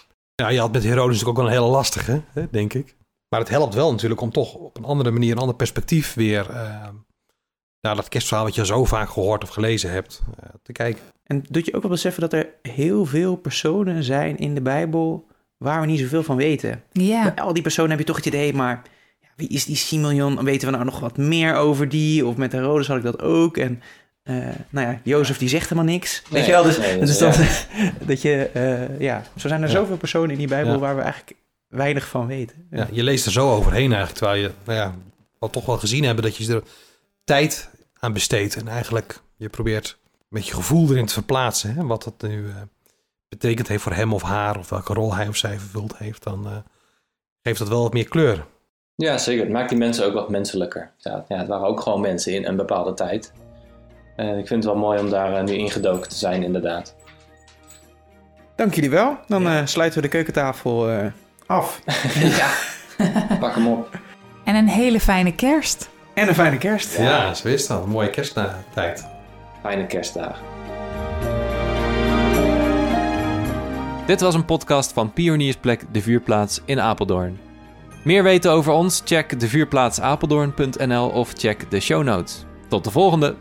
Ja 0.42 0.48
je 0.48 0.60
had 0.60 0.72
met 0.72 0.82
Herodes 0.82 1.04
natuurlijk 1.06 1.28
ook 1.28 1.44
wel 1.44 1.46
een 1.46 1.60
hele 1.60 1.72
lastige, 1.74 2.22
hè, 2.32 2.46
denk 2.50 2.74
ik. 2.74 2.96
Maar 3.28 3.40
het 3.40 3.48
helpt 3.48 3.74
wel 3.74 3.90
natuurlijk 3.90 4.20
om 4.20 4.30
toch 4.30 4.54
op 4.54 4.76
een 4.76 4.84
andere 4.84 5.10
manier, 5.10 5.32
een 5.32 5.38
ander 5.38 5.56
perspectief 5.56 6.14
weer 6.14 6.46
naar 7.86 7.96
dat 7.96 8.08
kerstverhaal 8.08 8.44
wat 8.44 8.54
je 8.54 8.66
zo 8.66 8.84
vaak 8.84 9.08
gehoord 9.08 9.42
of 9.42 9.48
gelezen 9.48 9.90
hebt, 9.90 10.22
uh, 10.28 10.48
te 10.62 10.72
kijken. 10.72 11.02
En 11.24 11.44
doet 11.50 11.66
je 11.66 11.74
ook 11.74 11.82
wel 11.82 11.90
beseffen 11.90 12.20
dat 12.20 12.32
er 12.32 12.48
heel 12.62 13.04
veel 13.04 13.36
personen 13.36 14.04
zijn 14.04 14.36
in 14.36 14.54
de 14.54 14.62
Bijbel 14.62 15.26
waar 15.56 15.80
we 15.80 15.86
niet 15.86 16.00
zoveel 16.00 16.22
van 16.22 16.36
weten. 16.36 16.82
Ja. 16.92 17.22
Bij 17.22 17.44
al 17.44 17.52
die 17.52 17.62
personen 17.62 17.90
heb 17.90 17.98
je 17.98 18.04
toch 18.04 18.16
het 18.16 18.26
idee, 18.26 18.54
maar 18.54 18.82
ja, 19.20 19.28
wie 19.36 19.48
is 19.48 19.64
die 19.64 19.76
Simeon? 19.76 20.44
Weten 20.44 20.68
we 20.68 20.74
nou 20.74 20.84
nog 20.84 21.00
wat 21.00 21.16
meer 21.16 21.54
over 21.54 21.88
die? 21.88 22.26
Of 22.26 22.36
met 22.36 22.52
Herodes 22.52 22.86
had 22.86 22.96
ik 22.96 23.02
dat 23.02 23.22
ook. 23.22 23.56
En 23.56 23.82
uh, 24.28 24.46
nou 24.70 24.86
ja, 24.86 25.00
Jozef 25.02 25.38
die 25.38 25.48
zegt 25.48 25.68
helemaal 25.68 25.92
niks. 25.92 26.22
Nee, 26.22 26.32
weet 26.32 26.44
je 26.44 26.52
wel? 26.52 26.62
Dus, 26.62 26.78
nee, 26.78 26.98
dus 26.98 27.18
dat, 27.18 27.36
ja. 27.36 27.92
dat 28.06 28.22
je, 28.22 28.50
uh, 28.54 29.00
ja, 29.00 29.22
zo 29.36 29.48
zijn 29.48 29.62
er 29.62 29.68
ja. 29.68 29.74
zoveel 29.74 29.96
personen 29.96 30.30
in 30.30 30.38
die 30.38 30.48
Bijbel 30.48 30.72
ja. 30.72 30.78
waar 30.78 30.96
we 30.96 31.02
eigenlijk 31.02 31.36
weinig 31.68 32.06
van 32.06 32.26
weten. 32.26 32.66
Ja. 32.70 32.88
je 32.90 33.02
leest 33.02 33.26
er 33.26 33.32
zo 33.32 33.50
overheen 33.50 33.92
eigenlijk, 33.92 34.18
terwijl 34.18 34.42
je, 34.42 34.50
nou 34.64 34.78
ja, 34.78 34.94
al 35.38 35.50
toch 35.50 35.66
wel 35.66 35.78
gezien 35.78 36.04
hebben 36.04 36.24
dat 36.24 36.36
je 36.36 36.54
er 36.54 36.62
tijd 37.24 37.70
aan 37.98 38.12
besteedt. 38.12 38.56
En 38.56 38.68
eigenlijk 38.68 39.20
je 39.36 39.48
probeert 39.48 39.98
met 40.28 40.46
je 40.46 40.54
gevoel 40.54 40.90
erin 40.90 41.06
te 41.06 41.12
verplaatsen. 41.12 41.74
Hè, 41.74 41.86
wat 41.86 42.02
dat 42.02 42.30
nu 42.30 42.42
uh, 42.42 42.54
betekend 43.28 43.68
heeft 43.68 43.82
voor 43.82 43.92
hem 43.92 44.12
of 44.12 44.22
haar. 44.22 44.58
Of 44.58 44.68
welke 44.68 44.92
rol 44.92 45.14
hij 45.14 45.28
of 45.28 45.36
zij 45.36 45.58
vervuld 45.58 45.98
heeft. 45.98 46.22
Dan 46.22 46.46
uh, 46.46 46.56
geeft 47.42 47.58
dat 47.58 47.68
wel 47.68 47.82
wat 47.82 47.92
meer 47.92 48.08
kleur. 48.08 48.46
Ja, 48.94 49.18
zeker. 49.18 49.42
Het 49.42 49.52
maakt 49.52 49.68
die 49.68 49.78
mensen 49.78 50.06
ook 50.06 50.14
wat 50.14 50.30
menselijker. 50.30 50.92
Ja, 50.96 51.24
ja 51.28 51.38
het 51.38 51.48
waren 51.48 51.66
ook 51.66 51.80
gewoon 51.80 52.00
mensen 52.00 52.32
in 52.32 52.46
een 52.46 52.56
bepaalde 52.56 52.94
tijd. 52.94 53.32
En 54.16 54.38
ik 54.38 54.46
vind 54.46 54.64
het 54.64 54.72
wel 54.72 54.82
mooi 54.82 54.98
om 54.98 55.10
daar 55.10 55.32
uh, 55.32 55.42
nu 55.42 55.52
ingedoken 55.52 56.08
te 56.08 56.16
zijn, 56.16 56.42
inderdaad. 56.42 56.94
Dank 58.54 58.74
jullie 58.74 58.90
wel. 58.90 59.18
Dan 59.26 59.42
ja. 59.42 59.66
sluiten 59.66 60.00
we 60.00 60.08
de 60.08 60.12
keukentafel 60.12 60.90
af. 61.46 61.80
ja, 62.38 62.50
pak 63.40 63.54
hem 63.54 63.66
op. 63.66 63.98
En 64.44 64.54
een 64.54 64.68
hele 64.68 65.00
fijne 65.00 65.34
kerst. 65.34 65.90
En 66.14 66.28
een 66.28 66.34
fijne 66.34 66.58
kerst. 66.58 66.96
Ja, 66.96 67.04
ja 67.04 67.34
zo 67.34 67.48
is 67.48 67.66
dat. 67.66 67.82
Een 67.82 67.88
mooie 67.88 68.10
kersttijd. 68.10 69.08
Fijne 69.62 69.86
kerstdagen. 69.86 70.44
Dit 74.06 74.20
was 74.20 74.34
een 74.34 74.44
podcast 74.44 74.92
van 74.92 75.12
Pioniersplek 75.12 75.84
De 75.92 76.02
Vuurplaats 76.02 76.60
in 76.64 76.80
Apeldoorn. 76.80 77.38
Meer 78.04 78.22
weten 78.22 78.50
over 78.50 78.72
ons? 78.72 79.02
Check 79.04 79.40
devuurplaatsapeldoorn.nl 79.40 81.08
of 81.08 81.32
check 81.36 81.70
de 81.70 81.80
show 81.80 82.02
notes. 82.02 82.44
Tot 82.68 82.84
de 82.84 82.90
volgende! 82.90 83.34